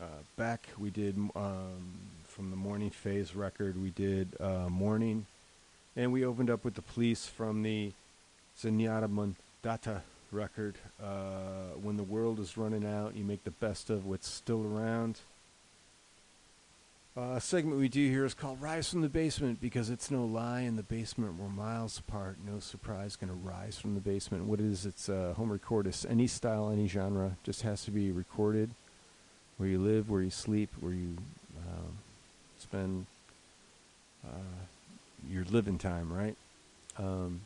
Uh, 0.00 0.04
Beck, 0.38 0.68
we 0.78 0.88
did 0.88 1.18
um, 1.36 1.98
from 2.26 2.48
the 2.48 2.56
Morning 2.56 2.88
Phase 2.88 3.34
record, 3.34 3.78
we 3.78 3.90
did 3.90 4.40
uh, 4.40 4.70
Morning. 4.70 5.26
And 5.96 6.14
we 6.14 6.24
opened 6.24 6.48
up 6.48 6.64
with 6.64 6.76
the 6.76 6.82
police 6.82 7.26
from 7.26 7.62
the 7.62 7.92
Zenyatta 8.58 9.36
Mondatta 9.62 10.00
record. 10.32 10.76
Uh, 10.98 11.74
when 11.82 11.98
the 11.98 12.02
world 12.02 12.40
is 12.40 12.56
running 12.56 12.86
out, 12.86 13.14
you 13.14 13.22
make 13.22 13.44
the 13.44 13.50
best 13.50 13.90
of 13.90 14.06
what's 14.06 14.28
still 14.28 14.64
around. 14.64 15.18
Uh, 17.20 17.34
a 17.34 17.40
segment 17.40 17.78
we 17.78 17.88
do 17.88 18.08
here 18.08 18.24
is 18.24 18.32
called 18.32 18.62
Rise 18.62 18.88
from 18.88 19.02
the 19.02 19.08
Basement 19.08 19.60
because 19.60 19.90
it's 19.90 20.10
no 20.10 20.24
lie. 20.24 20.62
In 20.62 20.76
the 20.76 20.82
basement, 20.82 21.38
we're 21.38 21.48
miles 21.48 21.98
apart. 21.98 22.38
No 22.46 22.60
surprise, 22.60 23.14
going 23.16 23.28
to 23.28 23.34
rise 23.34 23.78
from 23.78 23.94
the 23.94 24.00
basement. 24.00 24.46
What 24.46 24.58
it 24.58 24.64
is, 24.64 24.86
it's 24.86 25.08
uh, 25.10 25.34
home 25.36 25.52
record. 25.52 25.86
It's 25.86 26.06
any 26.06 26.26
style, 26.26 26.70
any 26.70 26.86
genre. 26.88 27.36
Just 27.42 27.60
has 27.60 27.84
to 27.84 27.90
be 27.90 28.10
recorded 28.10 28.70
where 29.58 29.68
you 29.68 29.78
live, 29.78 30.08
where 30.08 30.22
you 30.22 30.30
sleep, 30.30 30.70
where 30.80 30.94
you 30.94 31.18
um, 31.58 31.98
spend 32.58 33.04
uh, 34.26 34.64
your 35.28 35.44
living 35.44 35.76
time, 35.76 36.10
right? 36.10 36.36
Um, 36.96 37.42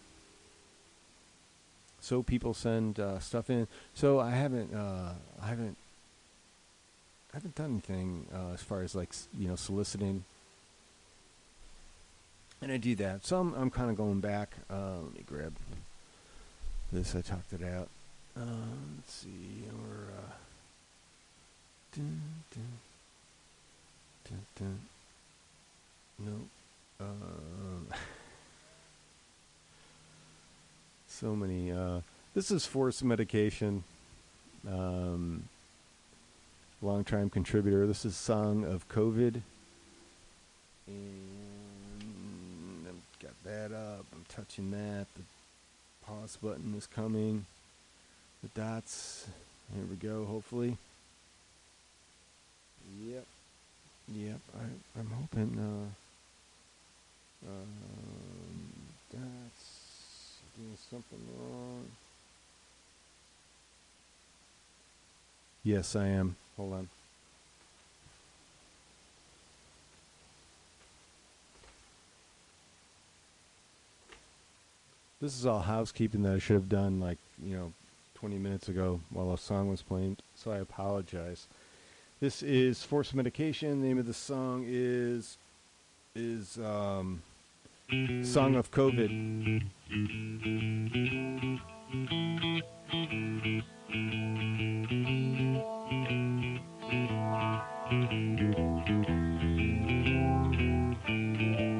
so 2.00 2.22
people 2.22 2.54
send 2.54 3.00
uh, 3.00 3.18
stuff 3.18 3.50
in. 3.50 3.66
So 3.92 4.20
I 4.20 4.30
haven't, 4.30 4.72
uh, 4.72 5.14
I 5.42 5.46
haven't 5.48 5.76
I 7.34 7.38
haven't 7.38 7.56
done 7.56 7.82
anything 7.88 8.26
uh, 8.32 8.52
as 8.54 8.62
far 8.62 8.82
as 8.82 8.94
like 8.94 9.12
you 9.36 9.48
know 9.48 9.56
soliciting, 9.56 10.22
and 12.62 12.70
I 12.70 12.76
do 12.76 12.94
that. 12.94 13.26
So 13.26 13.40
I'm, 13.40 13.52
I'm 13.54 13.70
kind 13.70 13.90
of 13.90 13.96
going 13.96 14.20
back. 14.20 14.54
Uh, 14.70 14.98
let 15.02 15.14
me 15.14 15.24
grab 15.26 15.52
this. 16.92 17.16
I 17.16 17.22
talked 17.22 17.52
it 17.52 17.64
out. 17.64 17.88
Uh, 18.36 18.40
let's 18.96 19.12
see. 19.12 19.64
We're 19.66 20.12
uh, 20.16 20.30
dun, 21.96 22.20
dun, 22.54 22.68
dun, 24.28 24.46
dun. 24.56 24.80
Nope. 26.20 26.48
Um, 27.00 27.88
so 31.08 31.34
many. 31.34 31.72
Uh, 31.72 32.02
this 32.32 32.52
is 32.52 32.64
forced 32.64 33.02
medication. 33.02 33.82
Um, 34.68 35.48
long-time 36.84 37.30
contributor. 37.30 37.86
This 37.86 38.04
is 38.04 38.14
Song 38.14 38.62
of 38.62 38.86
COVID. 38.90 39.40
And 40.86 42.86
I've 42.86 43.22
got 43.22 43.32
that 43.44 43.72
up. 43.74 44.04
I'm 44.12 44.26
touching 44.28 44.70
that. 44.72 45.06
The 45.16 45.22
pause 46.04 46.36
button 46.42 46.74
is 46.76 46.86
coming. 46.86 47.46
The 48.42 48.48
dots. 48.48 49.26
Here 49.74 49.84
we 49.88 49.96
go, 49.96 50.26
hopefully. 50.26 50.76
Yep. 53.02 53.24
Yep. 54.14 54.40
I, 54.54 54.64
I'm 55.00 55.10
hoping. 55.10 55.58
Uh, 55.58 55.88
um, 57.48 58.72
that's 59.10 60.36
doing 60.54 60.76
something 60.90 61.20
wrong. 61.38 61.86
Yes, 65.62 65.96
I 65.96 66.08
am. 66.08 66.36
Hold 66.56 66.72
on. 66.72 66.88
This 75.20 75.38
is 75.38 75.46
all 75.46 75.60
housekeeping 75.60 76.22
that 76.24 76.34
I 76.34 76.38
should 76.38 76.54
have 76.54 76.68
done 76.68 77.00
like, 77.00 77.18
you 77.42 77.56
know, 77.56 77.72
20 78.16 78.36
minutes 78.38 78.68
ago 78.68 79.00
while 79.10 79.32
a 79.32 79.38
song 79.38 79.70
was 79.70 79.82
playing, 79.82 80.18
so 80.34 80.50
I 80.50 80.58
apologize. 80.58 81.46
This 82.20 82.42
is 82.42 82.82
Force 82.82 83.14
Medication. 83.14 83.80
The 83.80 83.86
name 83.86 83.98
of 83.98 84.06
the 84.06 84.14
song 84.14 84.64
is 84.66 85.38
is 86.14 86.58
um 86.58 87.22
Song 88.22 88.54
of 88.56 88.70
COVID. 88.70 89.10
Thank 95.90 96.60
you. 101.50 101.73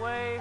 Away 0.00 0.38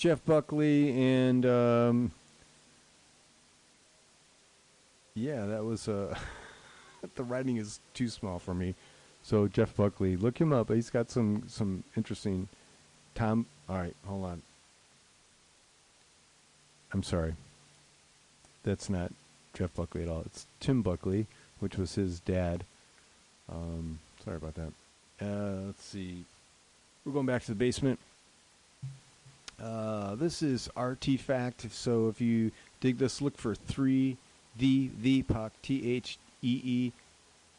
Jeff 0.00 0.24
Buckley, 0.24 0.98
and 0.98 1.44
um, 1.44 2.10
yeah, 5.14 5.44
that 5.44 5.62
was 5.62 5.88
uh, 5.88 6.16
the 7.16 7.22
writing 7.22 7.58
is 7.58 7.80
too 7.92 8.08
small 8.08 8.38
for 8.38 8.54
me. 8.54 8.74
So 9.22 9.46
Jeff 9.46 9.76
Buckley, 9.76 10.16
look 10.16 10.40
him 10.40 10.54
up. 10.54 10.70
He's 10.70 10.88
got 10.88 11.10
some 11.10 11.42
some 11.48 11.84
interesting. 11.98 12.48
Tom, 13.14 13.44
all 13.68 13.76
right, 13.76 13.94
hold 14.06 14.24
on. 14.24 14.42
I'm 16.94 17.02
sorry. 17.02 17.34
That's 18.62 18.88
not 18.88 19.12
Jeff 19.52 19.74
Buckley 19.74 20.04
at 20.04 20.08
all. 20.08 20.22
It's 20.24 20.46
Tim 20.60 20.80
Buckley, 20.80 21.26
which 21.58 21.76
was 21.76 21.96
his 21.96 22.20
dad. 22.20 22.64
Um, 23.52 23.98
sorry 24.24 24.38
about 24.38 24.54
that. 24.54 24.72
Uh, 25.20 25.66
let's 25.66 25.84
see. 25.84 26.24
We're 27.04 27.12
going 27.12 27.26
back 27.26 27.42
to 27.42 27.48
the 27.48 27.54
basement. 27.54 27.98
Uh, 29.62 30.14
this 30.14 30.42
is 30.42 30.68
Artifact. 30.76 31.70
So 31.72 32.08
if 32.08 32.20
you 32.20 32.50
dig 32.80 32.98
this, 32.98 33.20
look 33.20 33.36
for 33.36 33.54
three 33.54 34.16
the 34.56 34.90
the 35.00 35.22
puck 35.22 35.52
T 35.62 35.94
H 35.94 36.18
E 36.42 36.60
E 36.64 36.92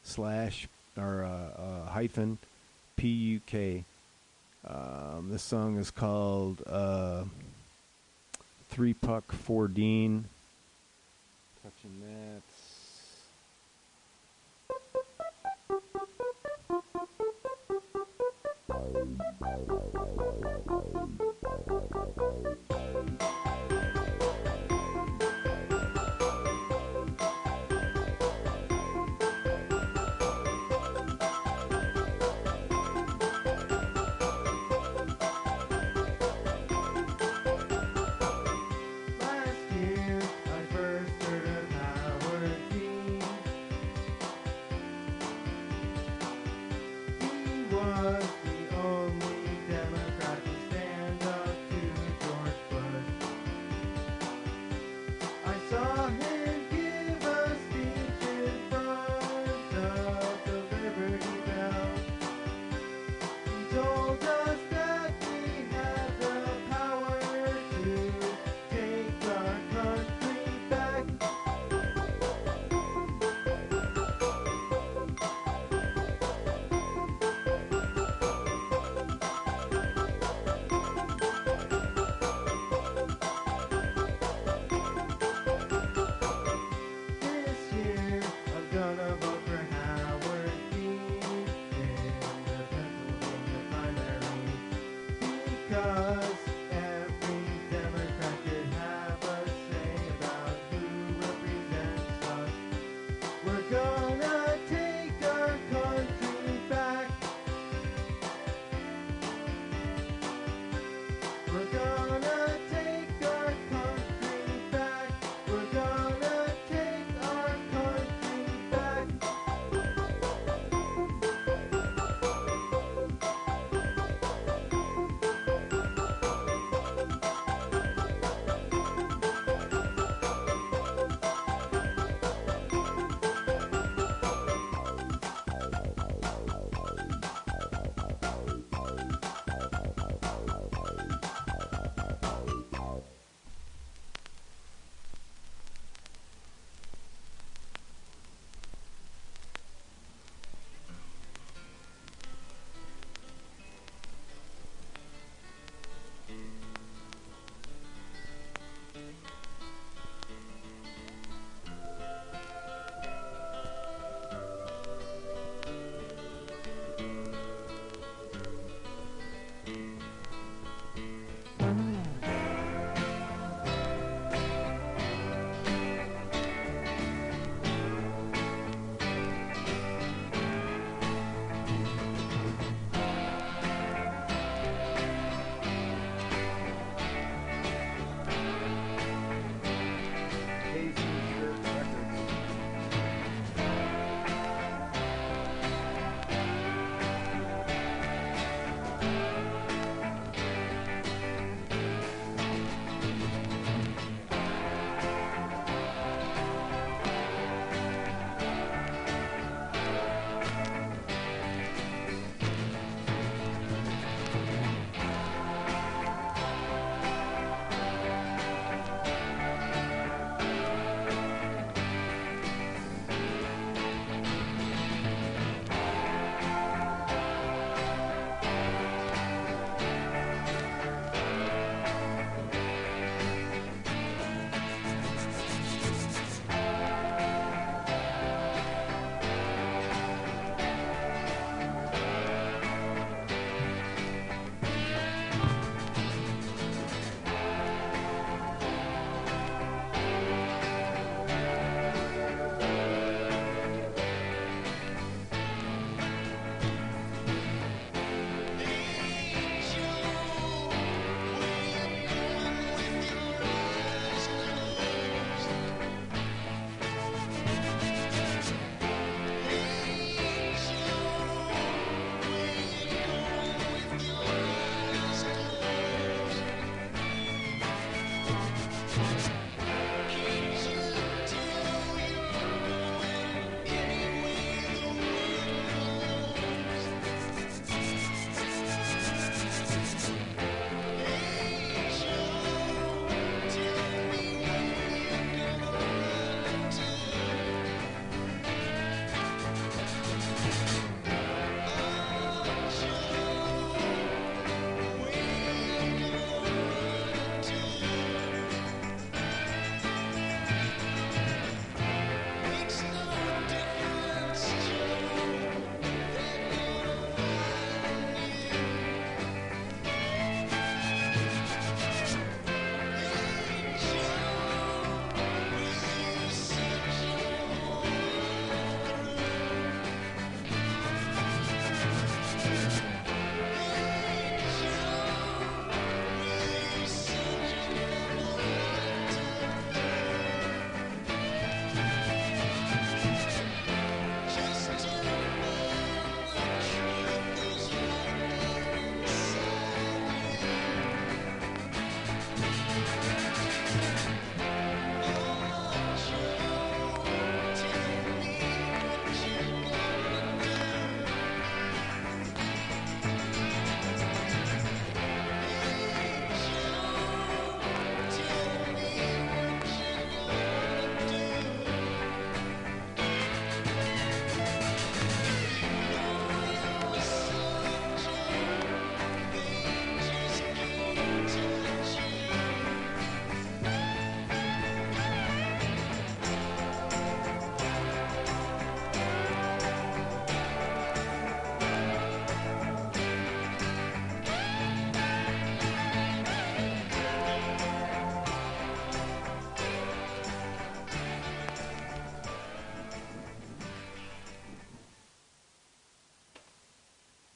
slash 0.04 0.68
or 0.98 1.24
uh, 1.24 1.62
uh, 1.62 1.86
hyphen 1.90 2.38
P 2.96 3.08
U 3.08 3.42
K. 3.46 3.84
Um, 4.68 5.30
this 5.32 5.44
song 5.44 5.78
is 5.78 5.92
called 5.92 6.62
uh, 6.68 7.24
Three 8.70 8.94
Puck 8.94 9.32
Four 9.32 9.68
Dean. 9.68 10.26
Touching 11.64 12.02
that. 12.02 12.42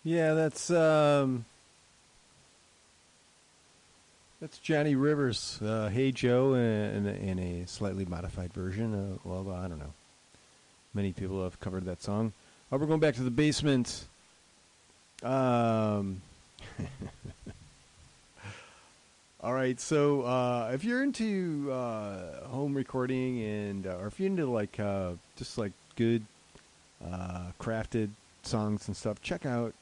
Yeah, 0.05 0.35
that's 0.35 0.69
um, 0.69 1.45
that's 4.39 4.59
Johnny 4.59 4.93
Rivers, 4.93 5.59
uh, 5.63 5.89
"Hey 5.89 6.11
Joe," 6.11 6.53
in, 6.53 7.07
in 7.07 7.39
a 7.39 7.65
slightly 7.65 8.05
modified 8.05 8.53
version. 8.53 8.93
Uh, 8.93 9.17
well, 9.23 9.51
I 9.51 9.67
don't 9.67 9.79
know. 9.79 9.93
Many 10.93 11.11
people 11.11 11.43
have 11.43 11.59
covered 11.59 11.85
that 11.85 12.03
song. 12.03 12.33
Oh, 12.71 12.77
we're 12.77 12.85
going 12.85 12.99
back 12.99 13.15
to 13.15 13.23
the 13.23 13.31
basement. 13.31 14.05
Um, 15.23 16.21
all 19.41 19.53
right, 19.55 19.79
so 19.79 20.21
uh, 20.21 20.69
if 20.71 20.83
you're 20.83 21.01
into 21.01 21.71
uh, 21.71 22.45
home 22.45 22.75
recording 22.75 23.41
and, 23.41 23.87
uh, 23.87 23.97
or 24.01 24.05
if 24.05 24.19
you're 24.19 24.27
into 24.27 24.45
like 24.45 24.79
uh, 24.79 25.13
just 25.35 25.57
like 25.57 25.71
good 25.95 26.23
uh, 27.03 27.47
crafted 27.59 28.09
songs 28.43 28.87
and 28.87 28.95
stuff, 28.95 29.19
check 29.23 29.47
out 29.47 29.73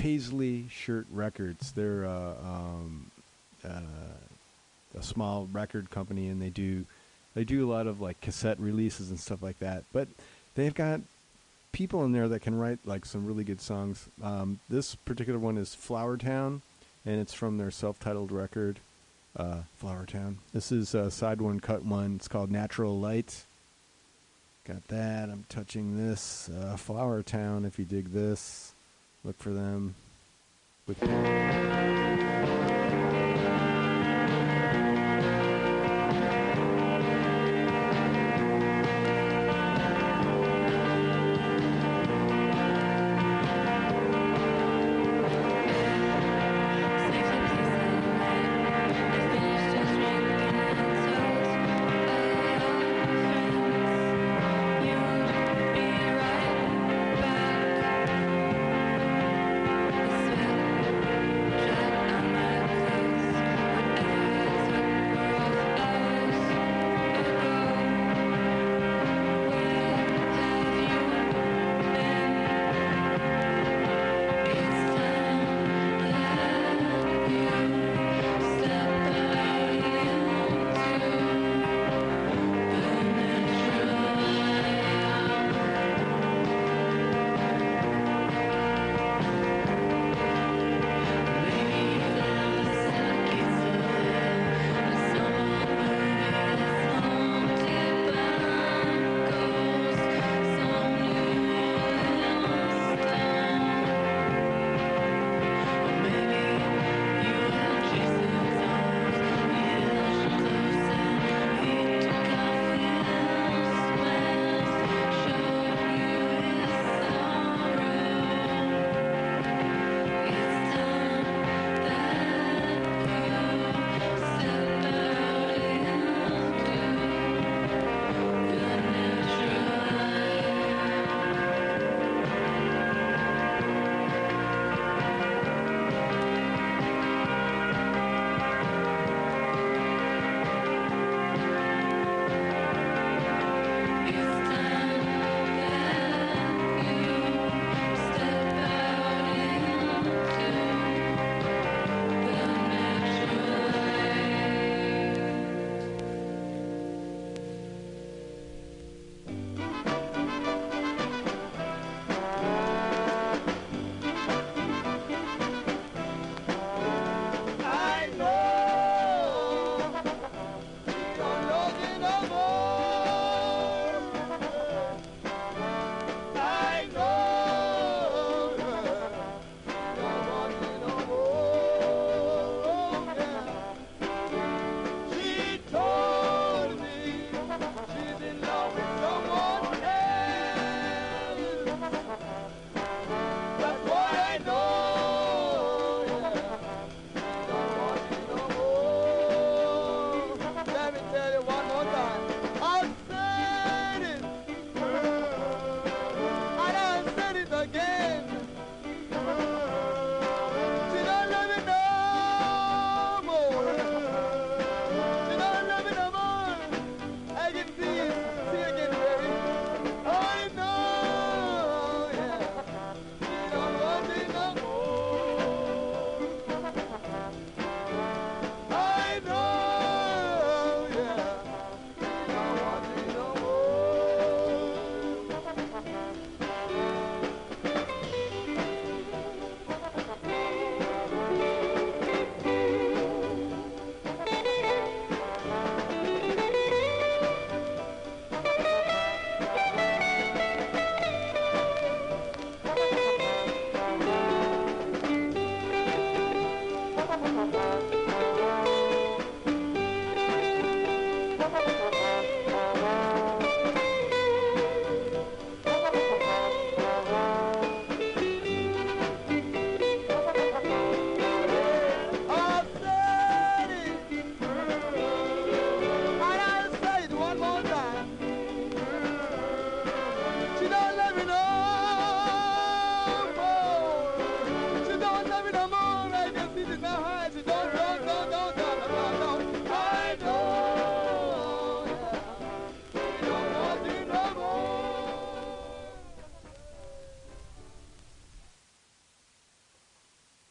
Paisley 0.00 0.66
Shirt 0.70 1.06
Records. 1.12 1.72
They're 1.72 2.06
uh, 2.06 2.34
um, 2.42 3.10
uh, 3.62 3.80
a 4.98 5.02
small 5.02 5.46
record 5.52 5.90
company, 5.90 6.28
and 6.28 6.40
they 6.40 6.48
do 6.48 6.86
they 7.34 7.44
do 7.44 7.68
a 7.68 7.70
lot 7.70 7.86
of 7.86 8.00
like 8.00 8.18
cassette 8.22 8.58
releases 8.58 9.10
and 9.10 9.20
stuff 9.20 9.42
like 9.42 9.58
that. 9.58 9.84
But 9.92 10.08
they've 10.54 10.72
got 10.74 11.02
people 11.72 12.02
in 12.04 12.12
there 12.12 12.28
that 12.28 12.40
can 12.40 12.58
write 12.58 12.78
like 12.86 13.04
some 13.04 13.26
really 13.26 13.44
good 13.44 13.60
songs. 13.60 14.08
Um, 14.22 14.58
this 14.70 14.94
particular 14.94 15.38
one 15.38 15.58
is 15.58 15.76
Flowertown, 15.78 16.62
and 17.04 17.20
it's 17.20 17.34
from 17.34 17.58
their 17.58 17.70
self-titled 17.70 18.32
record, 18.32 18.78
uh, 19.36 19.58
Flowertown. 19.82 20.36
This 20.54 20.72
is 20.72 20.94
uh, 20.94 21.10
side 21.10 21.42
one, 21.42 21.60
cut 21.60 21.84
one. 21.84 22.16
It's 22.16 22.26
called 22.26 22.50
Natural 22.50 22.98
Light. 22.98 23.44
Got 24.64 24.88
that. 24.88 25.28
I'm 25.28 25.44
touching 25.50 25.98
this. 25.98 26.48
Uh, 26.48 26.76
Flowertown. 26.76 27.66
If 27.66 27.78
you 27.78 27.84
dig 27.84 28.12
this, 28.12 28.69
look 29.24 29.38
for 29.38 29.50
them. 29.50 29.94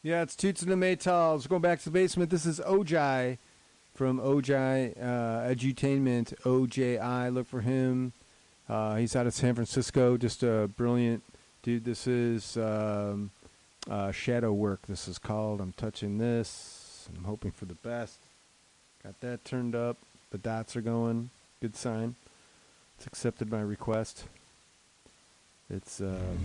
Yeah, 0.10 0.24
it's 0.24 0.36
Toots 0.36 0.64
and 0.64 0.72
the 0.72 0.76
Maytals. 0.76 1.46
We're 1.46 1.50
going 1.50 1.62
back 1.62 1.78
to 1.82 1.86
the 1.86 1.92
basement. 1.92 2.32
This 2.32 2.48
is 2.48 2.60
Ojai 2.62 3.38
from 3.94 4.20
Ojai 4.20 4.98
uh, 4.98 5.48
Edutainment. 5.48 6.34
OJI. 6.42 7.32
Look 7.32 7.46
for 7.46 7.62
him. 7.62 8.14
Uh, 8.68 8.96
he's 8.96 9.16
out 9.16 9.28
of 9.28 9.36
San 9.36 9.54
Francisco. 9.54 10.18
Just 10.18 10.42
a 10.42 10.68
brilliant 10.76 11.22
dude. 11.62 11.86
This 11.86 12.08
is 12.08 12.58
um, 12.58 13.30
uh, 13.88 14.12
Shadow 14.12 14.52
Work. 14.52 14.88
This 14.88 15.08
is 15.08 15.20
called. 15.20 15.62
I'm 15.62 15.74
touching 15.74 16.18
this. 16.18 17.08
I'm 17.16 17.26
hoping 17.26 17.52
for 17.52 17.66
the 17.66 17.76
best. 17.76 18.18
Got 19.04 19.22
that 19.22 19.46
turned 19.46 19.76
up. 19.76 19.98
The 20.32 20.40
dots 20.40 20.76
are 20.76 20.82
going. 20.82 21.30
Good 21.62 21.76
sign. 21.76 22.16
It's 22.98 23.06
accepted 23.06 23.52
my 23.52 23.62
request. 23.62 24.24
It's. 25.70 26.02
Um, 26.02 26.40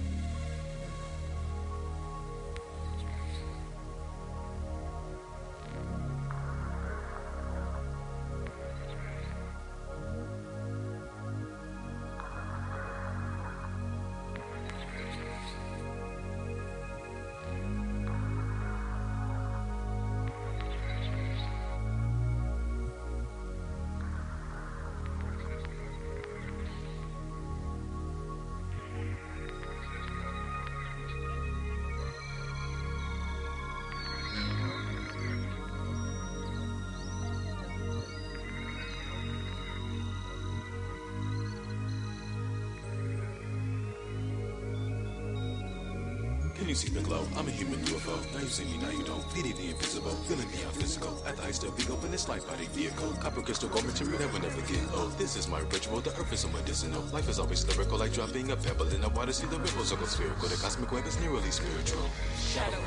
crystal 53.55 53.69
gold 53.69 53.87
material 53.87 54.19
that 54.19 54.33
will 54.33 54.41
never 54.41 54.61
get 54.63 54.83
old. 54.99 55.17
This 55.17 55.37
is 55.37 55.47
my 55.47 55.61
ritual, 55.61 56.01
the 56.01 56.11
earth 56.11 56.33
is 56.33 56.45
medicinal. 56.53 57.01
Life 57.13 57.29
is 57.29 57.39
always 57.39 57.65
lyrical, 57.69 57.99
like 57.99 58.13
dropping 58.13 58.51
a 58.51 58.57
pebble 58.57 58.89
in 58.89 59.01
the 59.01 59.09
water. 59.11 59.33
See 59.33 59.47
the 59.47 59.61
ripples 59.61 59.93
go 59.93 60.05
spherical. 60.07 60.49
The 60.49 60.57
cosmic 60.57 60.91
web 60.91 61.07
is 61.07 61.21
nearly 61.21 61.53
spiritual. 61.53 62.11
Shadow 62.37 62.83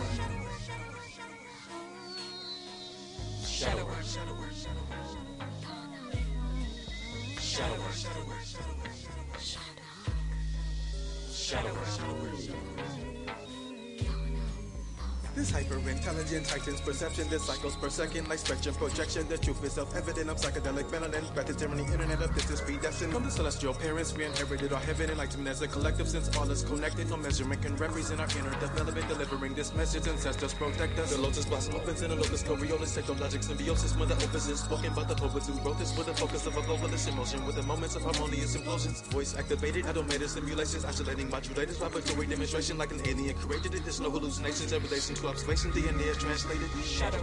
perception. 16.87 17.27
This 17.27 17.43
cycles 17.43 17.75
per 17.75 17.89
second 17.89 18.29
like 18.29 18.39
spectrum 18.39 18.73
projection. 18.75 19.27
The 19.27 19.37
truth 19.37 19.61
is 19.61 19.73
self-evident. 19.73 20.29
I'm 20.29 20.37
psychedelic. 20.37 20.87
Back 21.35 21.45
to 21.47 21.53
tyranny, 21.53 21.83
internet 21.83 22.21
of 22.21 22.31
is 22.37 22.61
predestined. 22.61 23.11
From 23.11 23.23
the 23.25 23.31
celestial 23.31 23.73
parents, 23.73 24.15
we 24.15 24.23
inherited 24.23 24.71
our 24.71 24.79
heaven. 24.79 25.09
Enlightenment 25.09 25.49
as 25.49 25.61
a 25.61 25.67
collective 25.67 26.07
since 26.07 26.33
all 26.37 26.49
is 26.49 26.63
connected. 26.63 27.09
No 27.09 27.17
measurement 27.17 27.61
can 27.61 27.75
represent 27.75 28.21
our 28.21 28.29
inner 28.39 28.55
development. 28.61 29.05
Delivering 29.09 29.53
this 29.53 29.75
message, 29.75 30.07
ancestors 30.07 30.53
protect 30.53 30.97
us. 30.99 31.13
The 31.13 31.21
lotus 31.21 31.45
blossom 31.45 31.75
opens 31.75 32.01
in 32.03 32.11
a 32.11 32.15
locus 32.15 32.43
coriolis. 32.43 32.95
Technologic 32.95 33.43
symbiosis 33.43 33.93
mother 33.97 34.15
is 34.33 34.59
spoken 34.59 34.93
by 34.93 35.03
the 35.03 35.15
poets 35.15 35.47
who 35.47 35.53
wrote 35.67 35.77
this 35.79 35.91
with 35.97 36.07
the 36.07 36.13
focus 36.13 36.47
of 36.47 36.55
a 36.55 36.61
globalist 36.61 37.09
emotion. 37.09 37.45
With 37.45 37.57
the 37.57 37.63
moments 37.63 37.97
of 37.97 38.03
harmonious 38.03 38.55
implosions. 38.55 39.03
Voice 39.11 39.35
activated, 39.35 39.85
automated 39.87 40.29
simulations. 40.29 40.85
Oscillating 40.85 41.27
modulators. 41.27 41.81
Laboratory 41.81 42.27
demonstration 42.27 42.77
like 42.77 42.91
an 42.91 43.01
alien 43.05 43.35
created 43.35 43.75
it. 43.75 43.83
There's 43.83 43.99
no 43.99 44.09
hallucinations 44.09 44.71
in 44.71 44.81
relation 44.83 45.15
to 45.15 45.27
observation. 45.27 45.71
DNA 45.73 46.07
is 46.07 46.17
translated. 46.17 46.76
Shadow. 46.83 47.19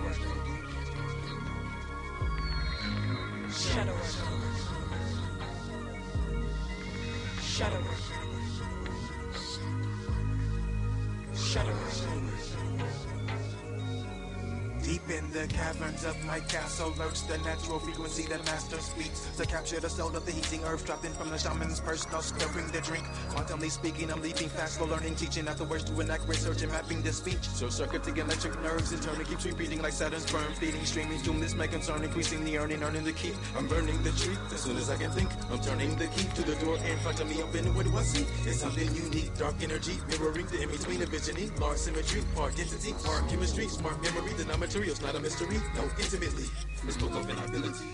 Shadow. 3.51 3.97
Shadow. 7.41 8.04
In 15.25 15.33
the 15.33 15.47
caverns 15.49 16.05
of 16.05 16.25
my 16.25 16.41
castle 16.41 16.93
lurks 16.99 17.23
the 17.23 17.39
natural 17.39 17.79
frequency 17.79 18.27
that 18.27 18.45
master 18.47 18.79
speaks 18.79 19.21
to 19.37 19.47
capture 19.47 19.81
the 19.81 19.89
soul 19.89 20.15
of 20.15 20.25
the 20.27 20.33
heating 20.33 20.63
earth 20.65 20.85
dropped 20.87 21.05
in 21.05 21.13
from 21.13 21.31
the 21.31 21.39
shaman's 21.39 21.81
purse, 21.81 22.07
now 22.13 22.21
stirring 22.21 22.67
the 22.69 22.81
drink. 22.81 23.05
Quantumly 23.31 23.71
speaking, 23.71 24.11
I'm 24.11 24.23
leaping 24.23 24.49
fast 24.49 24.79
for 24.79 24.87
learning, 24.87 25.17
teaching 25.17 25.49
afterwards 25.49 25.85
to 25.85 26.01
enact 26.01 26.29
research 26.29 26.63
and 26.63 26.73
mapping 26.73 27.03
the 27.03 27.13
speech. 27.13 27.43
So 27.55 27.69
circuiting 27.69 28.17
electric 28.17 28.61
nerves 28.63 28.93
in 28.93 29.01
turn 29.01 29.21
it 29.21 29.29
keeps 29.29 29.47
repeating 29.47 29.83
like 29.83 29.93
Saturn's 29.93 30.27
sperm, 30.27 30.53
feeding, 30.55 30.85
streaming, 30.85 31.21
doom. 31.23 31.41
This 31.41 31.55
my 31.55 31.67
concern 31.67 32.03
increasing 32.05 32.45
the 32.45 32.59
earning, 32.59 32.83
earning 32.83 33.05
the 33.05 33.13
keep. 33.13 33.35
I'm 33.57 33.67
burning 33.69 34.03
the 34.03 34.11
tree 34.13 34.37
as 34.53 34.61
soon 34.61 34.77
as 34.77 34.91
I 34.91 34.97
can 34.97 35.11
think. 35.11 35.31
I'm 35.51 35.61
turning 35.61 35.97
the 35.97 36.07
key 36.09 36.29
to 36.35 36.43
the 36.43 36.57
door 36.65 36.77
in 36.77 36.99
front 36.99 37.21
of 37.21 37.29
me. 37.29 37.43
Open, 37.43 37.75
what 37.75 37.85
do 37.85 37.97
I 37.97 38.03
see? 38.03 38.27
It's 38.49 38.61
something 38.61 38.95
unique, 38.95 39.35
dark 39.37 39.57
energy, 39.63 39.97
mirroring 40.09 40.47
the 40.47 40.63
in 40.63 40.71
between 40.71 41.03
of 41.03 41.09
visioning, 41.09 41.55
large 41.57 41.79
symmetry, 41.79 42.23
part 42.35 42.57
density, 42.57 42.95
art, 43.09 43.29
chemistry, 43.29 43.69
smart 43.69 44.03
memory, 44.03 44.33
the 44.35 44.45
non-material's 44.45 45.01
not 45.03 45.14
not 45.15 45.21
a 45.21 45.23
mystery, 45.23 45.61
no, 45.77 45.83
intimately. 46.01 46.45
It's 46.89 46.97
caught 46.97 47.13
up 47.13 47.31
in 47.31 47.39
our 47.39 47.45
ability. 47.47 47.87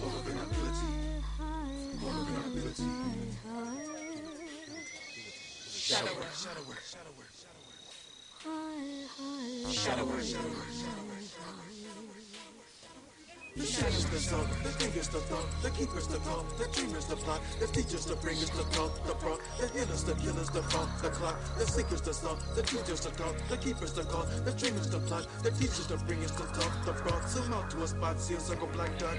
Caught 0.00 0.16
up 0.16 0.26
ability. 0.26 0.88
Caught 2.00 2.36
up 2.36 2.46
ability. 2.46 2.84
Shadow 5.70 6.14
work, 6.16 6.34
shadow 6.34 6.60
work. 6.68 6.82
Shadow 6.84 7.14
work, 7.16 7.32
shadow 9.72 10.04
work, 10.04 10.22
shadow 10.22 10.44
work, 10.44 10.70
shadow 10.70 11.04
work. 11.08 11.69
The 13.56 13.66
shadows 13.66 14.04
the 14.10 14.18
song, 14.20 14.46
the 14.62 14.68
fingers 14.70 15.08
the 15.08 15.18
thought, 15.18 15.44
the 15.62 15.70
keepers 15.70 16.06
the 16.06 16.18
call, 16.18 16.44
the 16.56 16.68
dreamers 16.72 17.04
the 17.06 17.16
plot, 17.16 17.40
the 17.58 17.66
teachers 17.66 18.06
the 18.06 18.14
bringers 18.16 18.48
the 18.50 18.62
thought, 18.70 18.94
the 19.04 19.14
prompt, 19.14 19.42
the 19.58 19.66
healers 19.68 20.04
the 20.04 20.14
killers 20.14 20.50
the 20.50 20.62
fault, 20.62 20.88
the 21.02 21.10
clock, 21.10 21.36
the 21.58 21.66
seekers 21.66 22.00
the 22.00 22.14
song, 22.14 22.38
the 22.54 22.62
teachers 22.62 23.00
the 23.00 23.10
talk, 23.10 23.34
the 23.48 23.56
keepers 23.56 23.92
the 23.92 24.04
call, 24.04 24.24
the 24.44 24.52
dreamers 24.52 24.88
the 24.88 25.00
plot, 25.00 25.26
the 25.42 25.50
teachers 25.50 25.86
the 25.88 25.96
bringers 25.96 26.30
the 26.32 26.44
talk, 26.44 26.72
the 26.86 26.92
prompt, 26.92 27.28
zoom 27.28 27.52
out 27.52 27.68
to 27.70 27.82
a 27.82 27.88
spot, 27.88 28.20
see 28.20 28.34
a 28.34 28.40
circle 28.40 28.68
black 28.68 28.96
dot. 28.98 29.16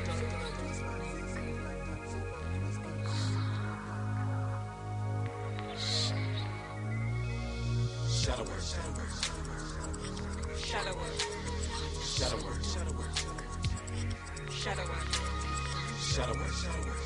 Shadow. 8.08 8.46
Shadow. 8.62 9.02
Shadow. 10.56 10.98
Shadow. 12.06 12.51
Shadow 14.62 14.84
work. 14.84 15.08
Shadow 16.00 16.38
work. 16.38 16.52
Shadow 16.54 16.84
work. 16.86 17.02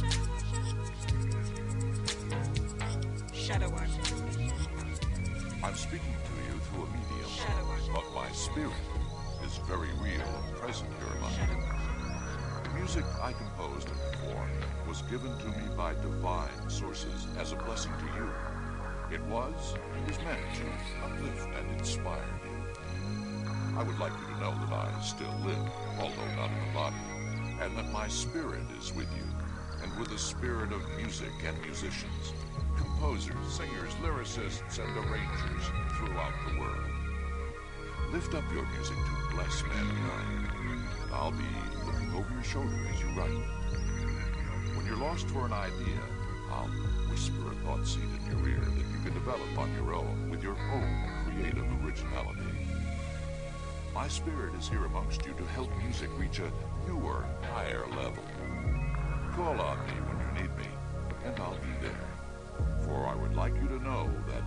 Shadow 3.33 3.71
work. 3.71 3.93
I'm 5.63 5.77
speaking 5.77 6.17
to 6.25 6.33
you 6.49 6.59
through 6.59 6.83
a 6.83 6.87
medium, 6.91 7.31
but 7.95 8.05
my 8.13 8.29
spirit 8.33 8.73
is 9.47 9.59
very 9.69 9.93
real 10.03 10.27
and 10.27 10.57
present 10.57 10.91
here 10.99 11.15
you. 11.23 11.63
The 12.65 12.71
music 12.71 13.05
I 13.23 13.33
composed 13.33 13.89
and 13.89 13.99
performed 14.11 14.65
was 14.89 15.03
given 15.03 15.37
to 15.37 15.49
me 15.49 15.69
by 15.77 15.93
divine 16.01 16.71
sources 16.71 17.27
as 17.39 17.53
a 17.53 17.57
blessing 17.57 17.93
to 17.99 18.07
you. 18.17 18.31
It 19.13 19.21
was 19.25 19.75
and 19.95 20.11
is 20.11 20.19
meant 20.21 20.41
to 20.55 21.05
uplift 21.05 21.47
and 21.55 21.79
inspire 21.79 22.25
you. 22.43 22.57
I 23.77 23.83
would 23.83 23.99
like 23.99 24.13
you 24.13 24.35
to 24.35 24.41
know 24.41 24.55
that 24.65 24.73
I 24.73 25.01
still 25.03 25.35
live, 25.45 25.71
although 25.99 26.35
not 26.37 26.51
in 26.51 26.67
the 26.67 26.73
body, 26.73 26.97
and 27.61 27.77
that 27.77 27.93
my 27.93 28.09
spirit 28.09 28.65
is 28.81 28.95
with 28.95 29.09
you, 29.15 29.29
and 29.83 29.95
with 30.01 30.09
the 30.09 30.19
spirit 30.19 30.73
of 30.73 30.81
music 30.97 31.33
and 31.45 31.61
musicians, 31.61 32.33
composers, 32.79 33.37
singers, 33.47 33.93
lyricists, 34.03 34.79
and 34.79 34.97
arrangers 34.97 35.65
throughout 35.99 36.33
the 36.49 36.59
world. 36.59 36.91
Lift 38.11 38.35
up 38.35 38.45
your 38.55 38.67
music 38.73 38.97
to 38.97 39.37
bless 39.37 39.63
mankind. 39.65 40.49
I'll 41.13 41.31
be 41.31 41.45
looking 41.85 42.11
over 42.15 42.33
your 42.33 42.43
shoulder 42.43 42.79
as 42.91 43.01
you 43.03 43.09
write. 43.11 43.58
You're 44.89 44.97
lost 44.97 45.29
for 45.29 45.45
an 45.45 45.53
idea, 45.53 46.01
I'll 46.51 46.67
whisper 47.11 47.53
a 47.53 47.55
thought 47.57 47.87
seed 47.87 48.05
in 48.05 48.39
your 48.39 48.49
ear 48.49 48.65
that 48.65 48.87
you 48.91 48.99
can 49.05 49.13
develop 49.13 49.59
on 49.59 49.71
your 49.75 49.93
own 49.93 50.31
with 50.31 50.43
your 50.43 50.57
own 50.57 51.11
creative 51.27 51.67
originality. 51.85 52.41
My 53.93 54.09
spirit 54.09 54.55
is 54.55 54.67
here 54.67 54.87
amongst 54.87 55.27
you 55.27 55.35
to 55.35 55.45
help 55.49 55.69
music 55.77 56.09
reach 56.17 56.39
a 56.39 56.51
newer, 56.87 57.27
higher 57.53 57.85
level. 57.99 58.25
call 59.37 59.61
on 59.61 59.77
me 59.85 59.93
when 60.09 60.19
you 60.25 60.43
need 60.43 60.57
me, 60.57 60.69
and 61.27 61.39
I'll 61.39 61.53
be 61.53 61.87
there. 61.87 62.09
For 62.87 63.07
I 63.07 63.15
would 63.15 63.37
like 63.37 63.55
you 63.57 63.69
to 63.69 63.79
know 63.81 64.11
that 64.29 64.43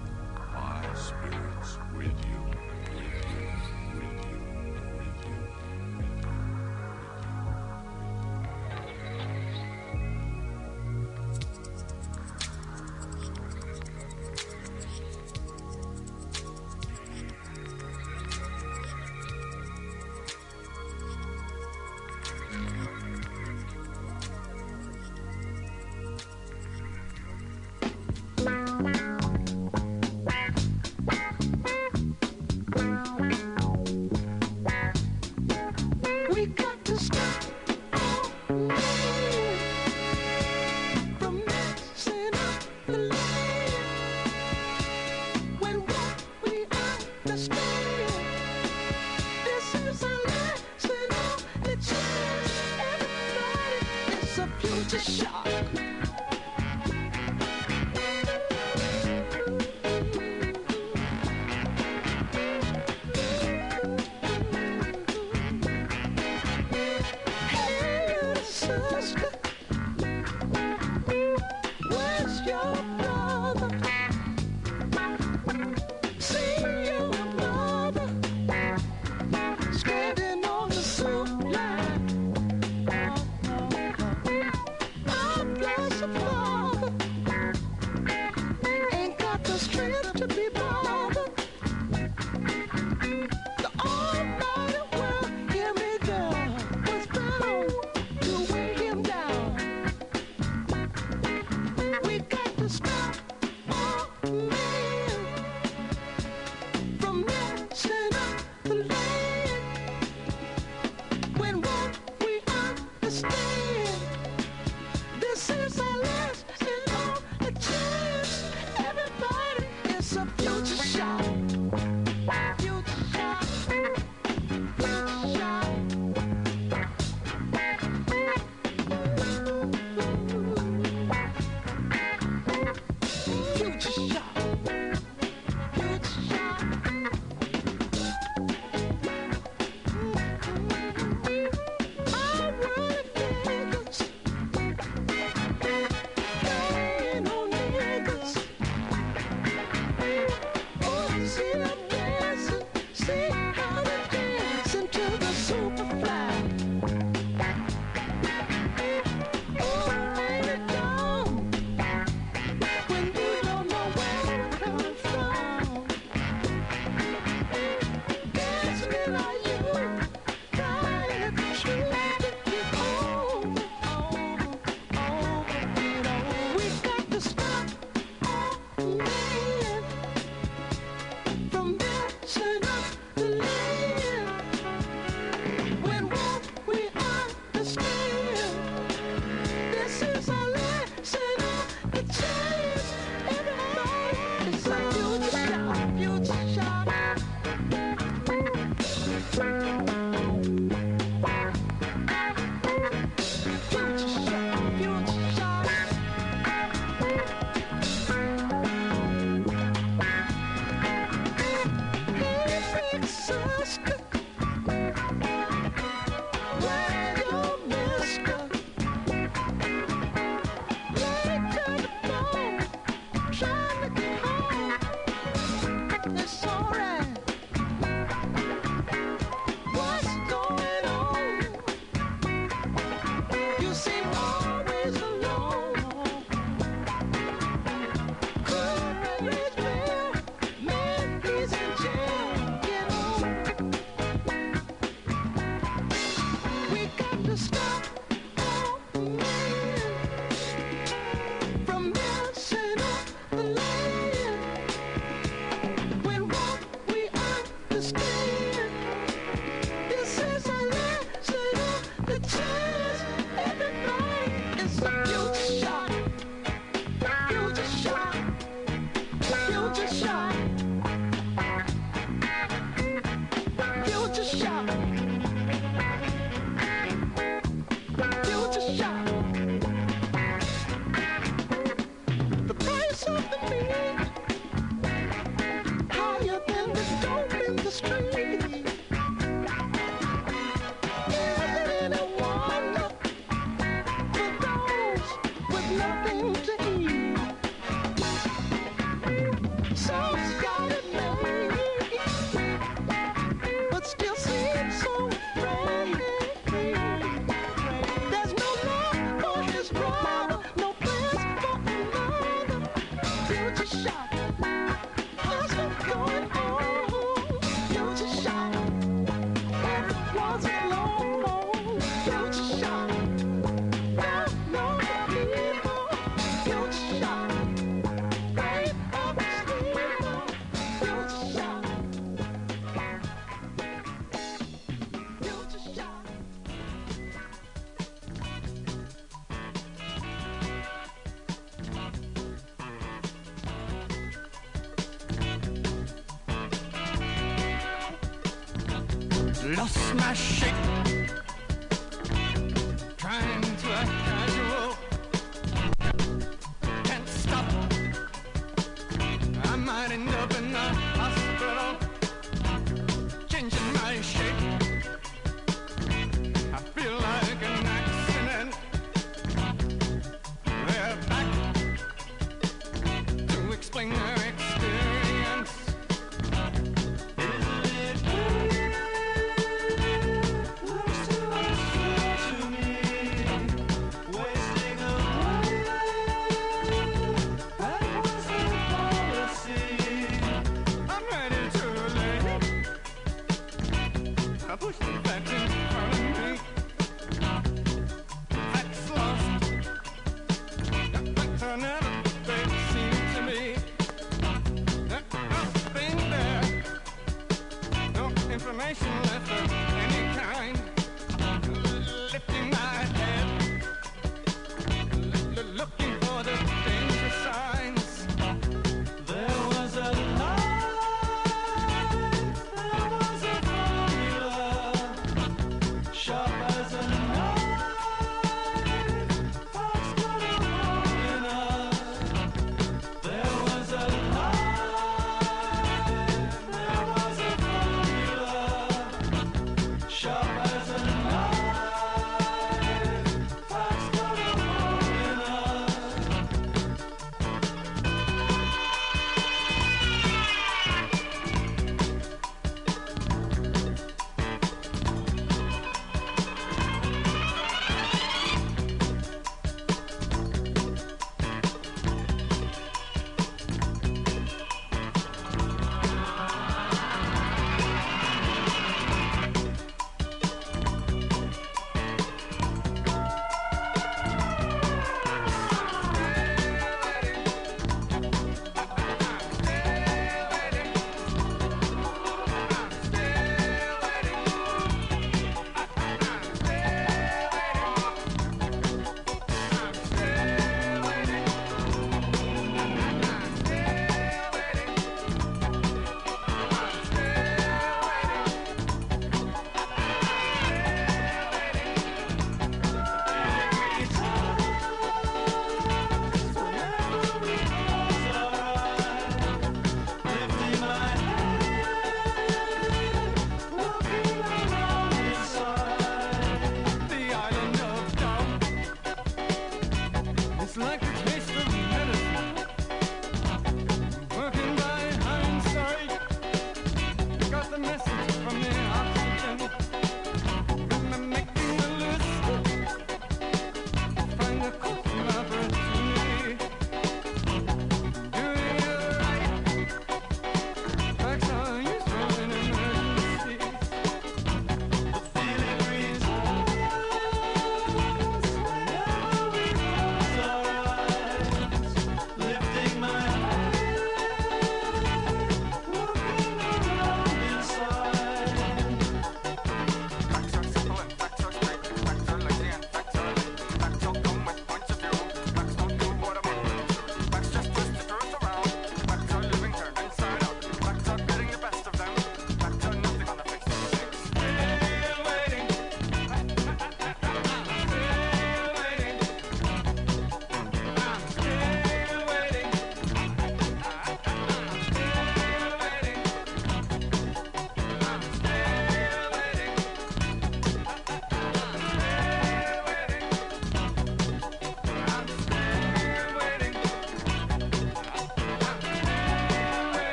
my 0.55 0.83
spirit's 0.95 1.77
with 1.95 2.17
you, 2.25 2.50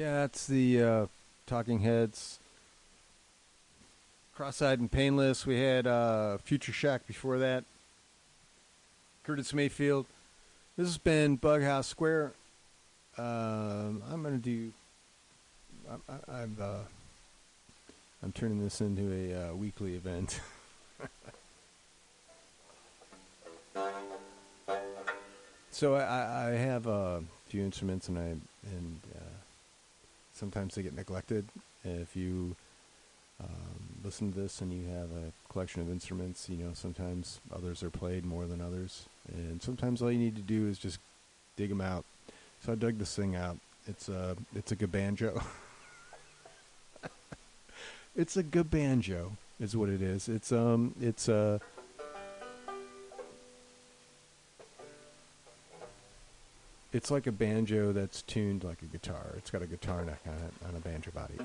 Yeah, 0.00 0.24
it's 0.24 0.46
the 0.46 0.82
uh, 0.82 1.06
Talking 1.44 1.80
Heads. 1.80 2.38
Cross-eyed 4.34 4.80
and 4.80 4.90
painless. 4.90 5.44
We 5.44 5.60
had 5.60 5.86
uh, 5.86 6.38
Future 6.38 6.72
Shock 6.72 7.06
before 7.06 7.36
that. 7.36 7.64
Curtis 9.24 9.52
Mayfield. 9.52 10.06
This 10.78 10.86
has 10.86 10.96
been 10.96 11.36
Bughouse 11.36 11.84
Square. 11.84 12.32
Um, 13.18 14.02
I'm 14.10 14.22
gonna 14.22 14.38
do. 14.38 14.72
I, 15.86 15.96
I, 16.10 16.14
I've. 16.44 16.58
Uh, 16.58 16.84
I'm 18.22 18.32
turning 18.32 18.58
this 18.58 18.80
into 18.80 19.12
a 19.12 19.50
uh, 19.50 19.54
weekly 19.54 19.96
event. 19.96 20.40
so 25.70 25.94
I, 25.96 26.46
I 26.46 26.50
have 26.52 26.86
a 26.86 27.22
few 27.48 27.62
instruments 27.62 28.08
and 28.08 28.18
I 28.18 28.36
and 28.64 29.00
uh, 29.14 29.19
sometimes 30.40 30.74
they 30.74 30.82
get 30.82 30.96
neglected. 30.96 31.46
If 31.84 32.16
you 32.16 32.56
um, 33.40 34.00
listen 34.02 34.32
to 34.32 34.40
this 34.40 34.60
and 34.62 34.72
you 34.72 34.88
have 34.88 35.10
a 35.12 35.52
collection 35.52 35.82
of 35.82 35.90
instruments, 35.90 36.48
you 36.48 36.56
know, 36.56 36.70
sometimes 36.72 37.40
others 37.54 37.82
are 37.82 37.90
played 37.90 38.24
more 38.24 38.46
than 38.46 38.60
others. 38.60 39.04
And 39.32 39.62
sometimes 39.62 40.00
all 40.00 40.10
you 40.10 40.18
need 40.18 40.36
to 40.36 40.42
do 40.42 40.66
is 40.66 40.78
just 40.78 40.98
dig 41.56 41.68
them 41.68 41.82
out. 41.82 42.04
So 42.64 42.72
I 42.72 42.74
dug 42.74 42.98
this 42.98 43.14
thing 43.14 43.36
out. 43.36 43.58
It's 43.86 44.08
a, 44.08 44.36
it's 44.54 44.72
a 44.72 44.76
gabanjo. 44.76 45.42
it's 48.16 48.36
a 48.36 48.42
gabanjo 48.42 49.32
is 49.60 49.76
what 49.76 49.90
it 49.90 50.00
is. 50.00 50.28
It's, 50.28 50.52
um, 50.52 50.94
it's 51.00 51.28
a, 51.28 51.34
uh, 51.36 51.58
it's 56.92 57.10
like 57.10 57.26
a 57.26 57.32
banjo 57.32 57.92
that's 57.92 58.22
tuned 58.22 58.64
like 58.64 58.82
a 58.82 58.86
guitar. 58.86 59.34
It's 59.36 59.50
got 59.50 59.62
a 59.62 59.66
guitar 59.66 60.04
neck 60.04 60.20
on 60.26 60.34
it 60.34 60.52
on 60.68 60.76
a 60.76 60.80
banjo 60.80 61.10
body. 61.12 61.38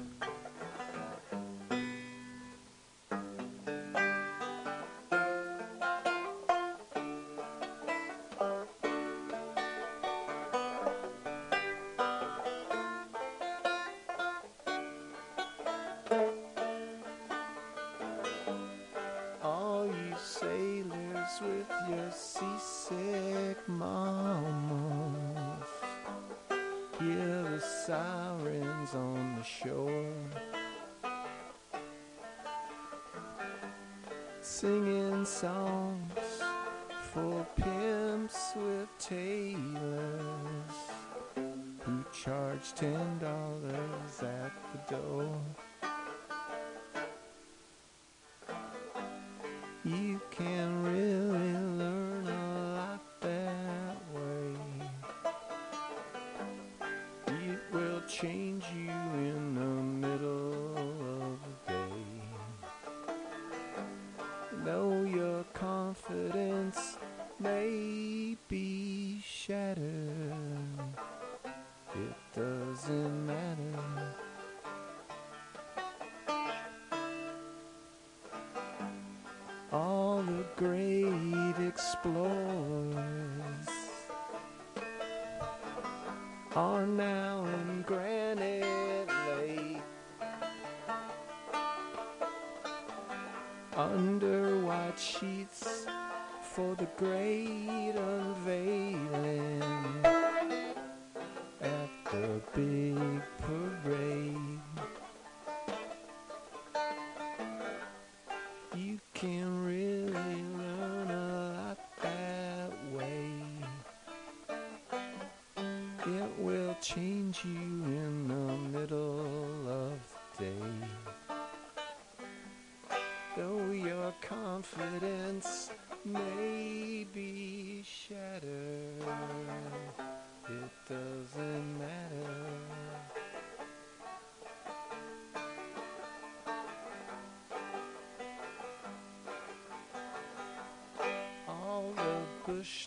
You 49.85 50.19
can 50.31 50.83
really 50.83 51.14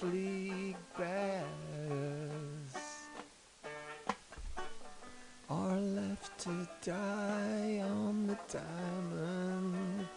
League 0.03 0.77
batters 0.97 1.47
are 5.49 5.77
left 5.77 6.37
to 6.39 6.69
die 6.83 7.81
on 7.85 8.27
the 8.27 8.37
diamond. 8.53 10.09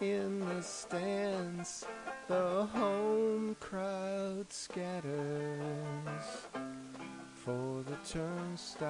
In 0.00 0.40
the 0.40 0.62
stands, 0.62 1.84
the 2.26 2.66
home 2.72 3.54
crowd 3.60 4.52
scatters 4.52 5.06
for 7.34 7.84
the 7.86 7.96
turnstiles. 8.04 8.82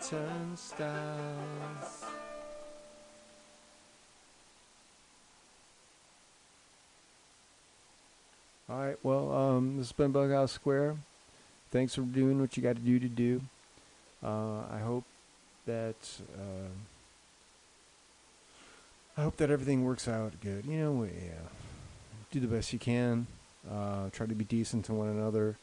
Turnstiles. 0.00 2.04
All 8.68 8.78
right, 8.78 8.96
well, 9.02 9.32
um, 9.32 9.76
this 9.76 9.88
has 9.88 9.92
been 9.92 10.12
Bughouse 10.12 10.50
Square. 10.50 10.96
Thanks 11.70 11.94
for 11.94 12.00
doing 12.00 12.40
what 12.40 12.56
you 12.56 12.62
got 12.62 12.74
to 12.74 12.82
do 12.82 12.98
to 12.98 13.08
do. 13.08 13.40
Uh, 14.24 14.62
I 14.72 14.80
hope 14.82 15.04
that 15.66 15.94
uh, 16.36 16.68
I 19.16 19.22
hope 19.22 19.36
that 19.36 19.50
everything 19.50 19.84
works 19.84 20.08
out 20.08 20.32
good. 20.40 20.64
You 20.66 20.78
know, 20.78 21.04
yeah, 21.04 21.48
do 22.32 22.40
the 22.40 22.48
best 22.48 22.72
you 22.72 22.78
can. 22.78 23.28
Uh, 23.70 24.10
try 24.10 24.26
to 24.26 24.34
be 24.34 24.44
decent 24.44 24.84
to 24.86 24.94
one 24.94 25.08
another. 25.08 25.56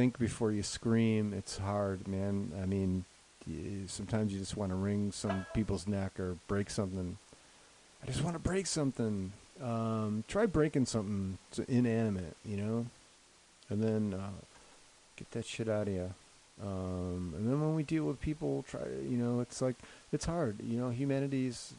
Think 0.00 0.18
before 0.18 0.50
you 0.50 0.62
scream. 0.62 1.34
It's 1.36 1.58
hard, 1.58 2.08
man. 2.08 2.52
I 2.62 2.64
mean, 2.64 3.04
sometimes 3.86 4.32
you 4.32 4.38
just 4.38 4.56
want 4.56 4.70
to 4.70 4.74
wring 4.74 5.12
some 5.12 5.44
people's 5.52 5.86
neck 5.86 6.18
or 6.18 6.38
break 6.48 6.70
something. 6.70 7.18
I 8.02 8.06
just 8.06 8.24
want 8.24 8.34
to 8.34 8.40
break 8.40 8.66
something. 8.66 9.32
Um, 9.62 10.24
try 10.26 10.46
breaking 10.46 10.86
something 10.86 11.36
inanimate, 11.68 12.34
you 12.46 12.56
know, 12.56 12.86
and 13.68 13.82
then 13.82 14.18
uh, 14.18 14.40
get 15.16 15.30
that 15.32 15.44
shit 15.44 15.68
out 15.68 15.86
of 15.86 15.92
you. 15.92 16.14
Um, 16.62 17.34
and 17.36 17.46
then 17.46 17.60
when 17.60 17.74
we 17.74 17.82
deal 17.82 18.04
with 18.04 18.22
people, 18.22 18.64
try, 18.70 18.80
you 19.06 19.18
know, 19.18 19.40
it's 19.40 19.60
like 19.60 19.76
it's 20.12 20.24
hard. 20.24 20.60
You 20.62 20.80
know, 20.80 20.88
humanity's 20.88 21.74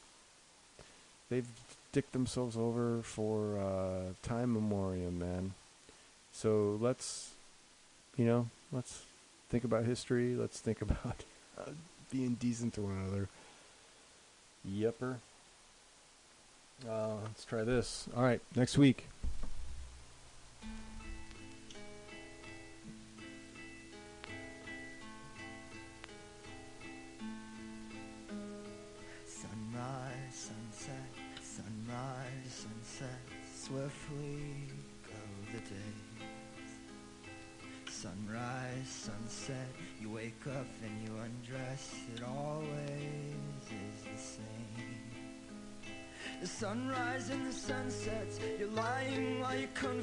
they've 1.32 1.50
dicked 1.92 2.14
themselves 2.14 2.56
over 2.56 3.02
for 3.02 3.58
uh, 3.58 4.14
time 4.22 4.54
memoriam, 4.54 5.18
man. 5.18 5.54
So 6.32 6.78
let's, 6.80 7.32
you 8.18 8.26
know, 8.26 8.50
let's 8.72 9.04
think 9.50 9.64
about 9.64 9.86
history. 9.86 10.36
Let's 10.36 10.60
think 10.60 10.82
about 10.88 11.24
uh, 11.60 11.72
being 12.12 12.36
decent 12.36 12.74
to 12.76 12.82
one 12.82 12.94
another. 12.94 13.28
Yepper. 14.68 15.18
Uh, 16.88 17.16
let's 17.24 17.46
try 17.46 17.64
this. 17.64 18.08
All 18.16 18.24
right, 18.24 18.42
next 18.56 18.78
week. 18.78 19.06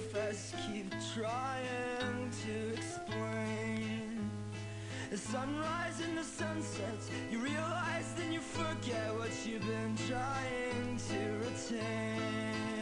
Confess. 0.09 0.55
Keep 0.67 0.95
trying 1.15 2.31
to 2.45 2.75
explain. 2.75 4.31
The 5.11 5.17
sunrise 5.17 6.01
and 6.07 6.19
the 6.19 6.25
sunsets, 6.25 7.11
you 7.31 7.39
realize 7.39 8.13
then 8.17 8.33
you 8.33 8.41
forget 8.41 9.15
what 9.15 9.31
you've 9.47 9.63
been 9.63 9.97
trying 10.07 10.99
to 11.09 11.49
retain. 11.49 12.78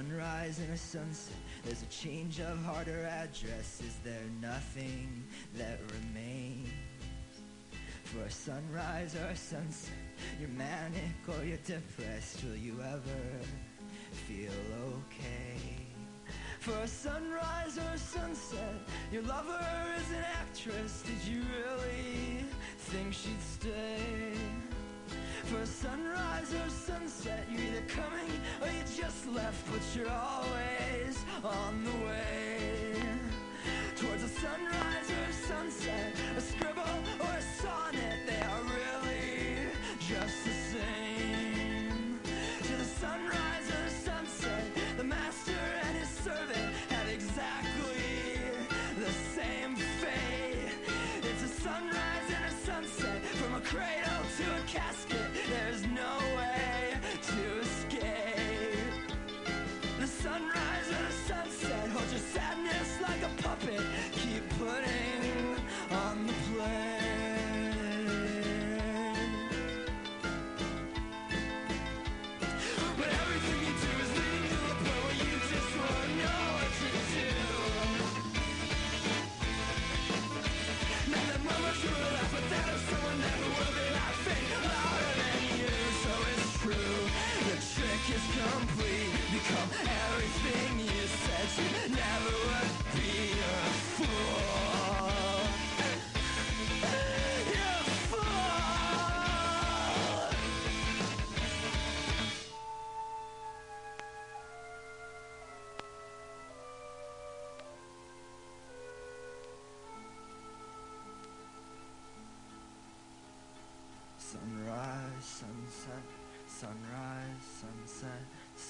Sunrise 0.00 0.58
and 0.60 0.72
a 0.72 0.76
sunset, 0.78 1.36
there's 1.62 1.82
a 1.82 1.86
change 1.86 2.40
of 2.40 2.64
heart 2.64 2.88
or 2.88 3.04
address. 3.04 3.82
Is 3.86 3.96
there 4.02 4.22
nothing 4.40 5.24
that 5.56 5.78
remains? 5.92 6.68
For 8.04 8.22
a 8.22 8.30
sunrise 8.30 9.14
or 9.14 9.26
a 9.26 9.36
sunset, 9.36 9.92
you're 10.40 10.48
manic 10.48 11.02
or 11.28 11.44
you're 11.44 11.58
depressed. 11.58 12.42
Will 12.44 12.56
you 12.56 12.76
ever 12.80 13.20
feel 14.26 14.50
okay? 14.88 15.60
For 16.60 16.76
a 16.78 16.88
sunrise 16.88 17.76
or 17.76 17.94
a 17.94 17.98
sunset, 17.98 18.74
your 19.12 19.22
lover 19.22 19.64
is 19.98 20.10
an 20.12 20.24
actress. 20.40 21.02
Did 21.02 21.30
you 21.30 21.42
really 21.42 22.46
think 22.78 23.12
she'd 23.12 23.42
stay? 23.42 24.32
For 25.44 25.66
sunrise 25.66 26.54
or 26.54 26.70
sunset, 26.70 27.46
you're 27.50 27.60
either 27.60 27.82
coming 27.88 28.30
or 28.60 28.68
you 28.68 28.82
just 28.96 29.26
left, 29.28 29.66
but 29.72 29.80
you're 29.96 30.08
always 30.08 31.24
on 31.42 31.84
the 31.84 31.90
way. 32.06 32.94
Towards 33.96 34.22
a 34.22 34.28
sunrise 34.28 35.10
or 35.10 35.32
sunset, 35.32 36.14
a 36.36 36.40
scribble 36.40 36.82
or 37.20 37.36
a 37.36 37.42
sonnet, 37.42 37.89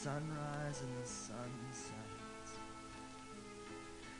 sunrise 0.03 0.81
and 0.81 0.97
the 0.97 1.07
sunset. 1.07 1.95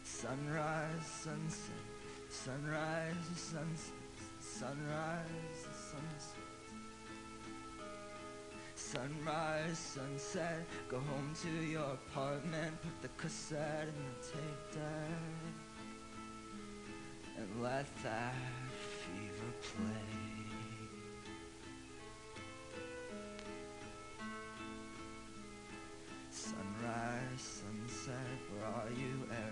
Sunrise, 0.03 1.07
sunset, 1.07 1.85
sunrise, 2.29 3.15
sunset, 3.35 3.95
sunrise, 4.41 5.63
sunset. 5.73 6.45
Sunrise, 8.75 9.79
sunset, 9.79 10.67
go 10.91 10.99
home 10.99 11.33
to 11.45 11.65
your 11.65 11.93
apartment, 11.95 12.75
put 12.83 13.01
the 13.01 13.09
cassette 13.17 13.89
in 13.89 13.95
the 14.05 14.17
tape 14.33 14.65
deck, 14.75 15.55
and 17.39 17.63
let 17.63 17.87
that 18.03 18.35
fever 19.01 19.53
play. 19.63 20.10
sunrise, 26.51 27.63
sunset, 27.63 28.39
where 28.51 28.67
are 28.67 28.91
you, 28.99 29.27
Eric? 29.31 29.50